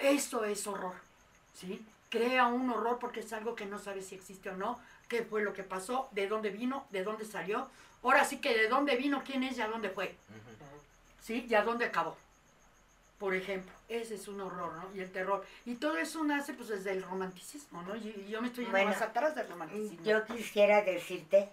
eso 0.00 0.44
es 0.44 0.66
horror, 0.66 0.96
¿sí? 1.54 1.82
Crea 2.10 2.46
un 2.46 2.68
horror 2.70 2.98
porque 2.98 3.20
es 3.20 3.32
algo 3.32 3.54
que 3.54 3.64
no 3.64 3.78
sabes 3.78 4.06
si 4.06 4.16
existe 4.16 4.50
o 4.50 4.56
no, 4.56 4.78
qué 5.08 5.22
fue 5.22 5.42
lo 5.42 5.54
que 5.54 5.62
pasó, 5.62 6.08
de 6.12 6.28
dónde 6.28 6.50
vino, 6.50 6.84
de 6.90 7.02
dónde 7.02 7.24
salió, 7.24 7.68
ahora 8.04 8.24
sí 8.24 8.38
que 8.38 8.56
de 8.56 8.68
dónde 8.68 8.96
vino, 8.96 9.22
quién 9.24 9.42
es 9.42 9.58
y 9.58 9.62
a 9.62 9.68
dónde 9.68 9.90
fue, 9.90 10.14
¿sí? 11.22 11.46
Y 11.48 11.54
a 11.54 11.62
dónde 11.62 11.86
acabó. 11.86 12.16
Por 13.18 13.34
ejemplo, 13.34 13.72
ese 13.88 14.16
es 14.16 14.28
un 14.28 14.40
horror, 14.40 14.72
¿no? 14.74 14.94
Y 14.94 15.00
el 15.00 15.10
terror. 15.10 15.44
Y 15.64 15.76
todo 15.76 15.96
eso 15.96 16.22
nace 16.24 16.52
pues 16.52 16.68
desde 16.68 16.92
el 16.92 17.02
romanticismo, 17.02 17.82
¿no? 17.82 17.96
Y, 17.96 18.26
yo 18.28 18.42
me 18.42 18.48
estoy 18.48 18.64
yendo 18.64 18.78
Bueno, 18.78 18.90
más 18.90 19.02
atrás 19.02 19.34
del 19.34 19.48
romanticismo. 19.48 20.04
Yo 20.04 20.24
quisiera 20.26 20.82
decirte 20.82 21.48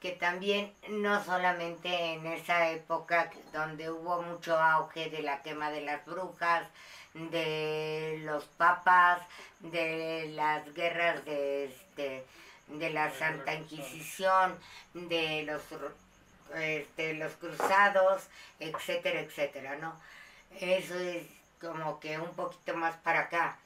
que 0.00 0.12
también 0.12 0.72
no 0.88 1.24
solamente 1.24 1.88
en 1.88 2.26
esa 2.26 2.70
época 2.70 3.30
donde 3.52 3.90
hubo 3.90 4.22
mucho 4.22 4.56
auge 4.56 5.10
de 5.10 5.22
la 5.22 5.42
quema 5.42 5.70
de 5.70 5.80
las 5.80 6.04
brujas, 6.04 6.68
de 7.14 8.20
los 8.24 8.44
papas, 8.44 9.22
de 9.60 10.30
las 10.34 10.72
guerras 10.74 11.24
de, 11.24 11.64
este, 11.64 12.26
de 12.68 12.90
la 12.90 13.10
Santa 13.10 13.54
Inquisición, 13.54 14.58
de 14.94 15.44
los, 15.44 15.62
este, 16.54 17.14
los 17.14 17.32
cruzados, 17.34 18.24
etcétera, 18.58 19.20
etcétera, 19.20 19.76
¿no? 19.76 19.98
Eso 20.60 20.98
es 20.98 21.26
como 21.60 22.00
que 22.00 22.18
un 22.18 22.34
poquito 22.34 22.76
más 22.76 22.96
para 22.96 23.20
acá 23.20 23.56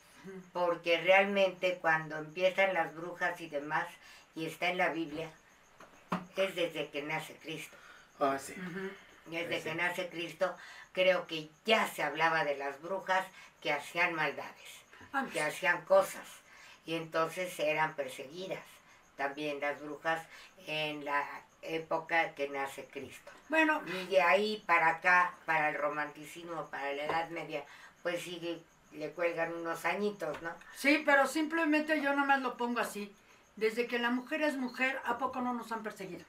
porque 0.53 1.01
realmente 1.01 1.79
cuando 1.81 2.19
empiezan 2.19 2.75
las 2.75 2.95
brujas 2.95 3.41
y 3.41 3.49
demás, 3.49 3.87
y 4.35 4.47
está 4.47 4.69
en 4.69 4.79
la 4.79 4.91
Biblia, 4.91 5.31
es 6.37 6.55
desde 6.55 6.89
que 6.89 7.03
nace 7.03 7.35
Cristo. 7.37 7.77
Ah, 8.19 8.39
sí. 8.39 8.55
Desde 9.27 9.63
que 9.63 9.75
nace 9.75 10.09
Cristo, 10.09 10.57
creo 10.93 11.27
que 11.27 11.49
ya 11.65 11.89
se 11.89 12.03
hablaba 12.03 12.45
de 12.45 12.57
las 12.57 12.81
brujas 12.81 13.27
que 13.63 13.73
hacían 13.73 14.15
maldades, 14.15 14.71
que 15.33 15.41
hacían 15.41 15.85
cosas, 15.85 16.27
y 16.87 16.95
entonces 16.95 17.59
eran 17.59 17.95
perseguidas. 17.95 18.65
También 19.21 19.61
las 19.61 19.79
brujas 19.83 20.27
en 20.67 21.05
la 21.05 21.23
época 21.61 22.35
que 22.35 22.49
nace 22.49 22.87
Cristo. 22.91 23.31
Bueno, 23.51 23.83
Y 23.87 24.07
de 24.07 24.23
ahí 24.23 24.63
para 24.65 24.89
acá, 24.89 25.35
para 25.45 25.69
el 25.69 25.75
romanticismo, 25.75 26.71
para 26.71 26.95
la 26.95 27.05
Edad 27.05 27.29
Media, 27.29 27.63
pues 28.03 28.23
sigue, 28.23 28.63
le 28.93 29.11
cuelgan 29.11 29.53
unos 29.53 29.85
añitos, 29.85 30.41
¿no? 30.41 30.49
sí, 30.75 31.03
pero 31.05 31.27
simplemente 31.27 32.01
yo 32.01 32.17
nomás 32.17 32.41
lo 32.41 32.57
pongo 32.57 32.81
así. 32.81 33.15
Desde 33.57 33.87
que 33.87 33.99
la 33.99 34.09
mujer 34.09 34.41
es 34.41 34.57
mujer, 34.57 34.99
¿a 35.05 35.19
poco 35.19 35.43
no 35.43 35.53
nos 35.53 35.71
han 35.71 35.83
perseguido? 35.83 36.25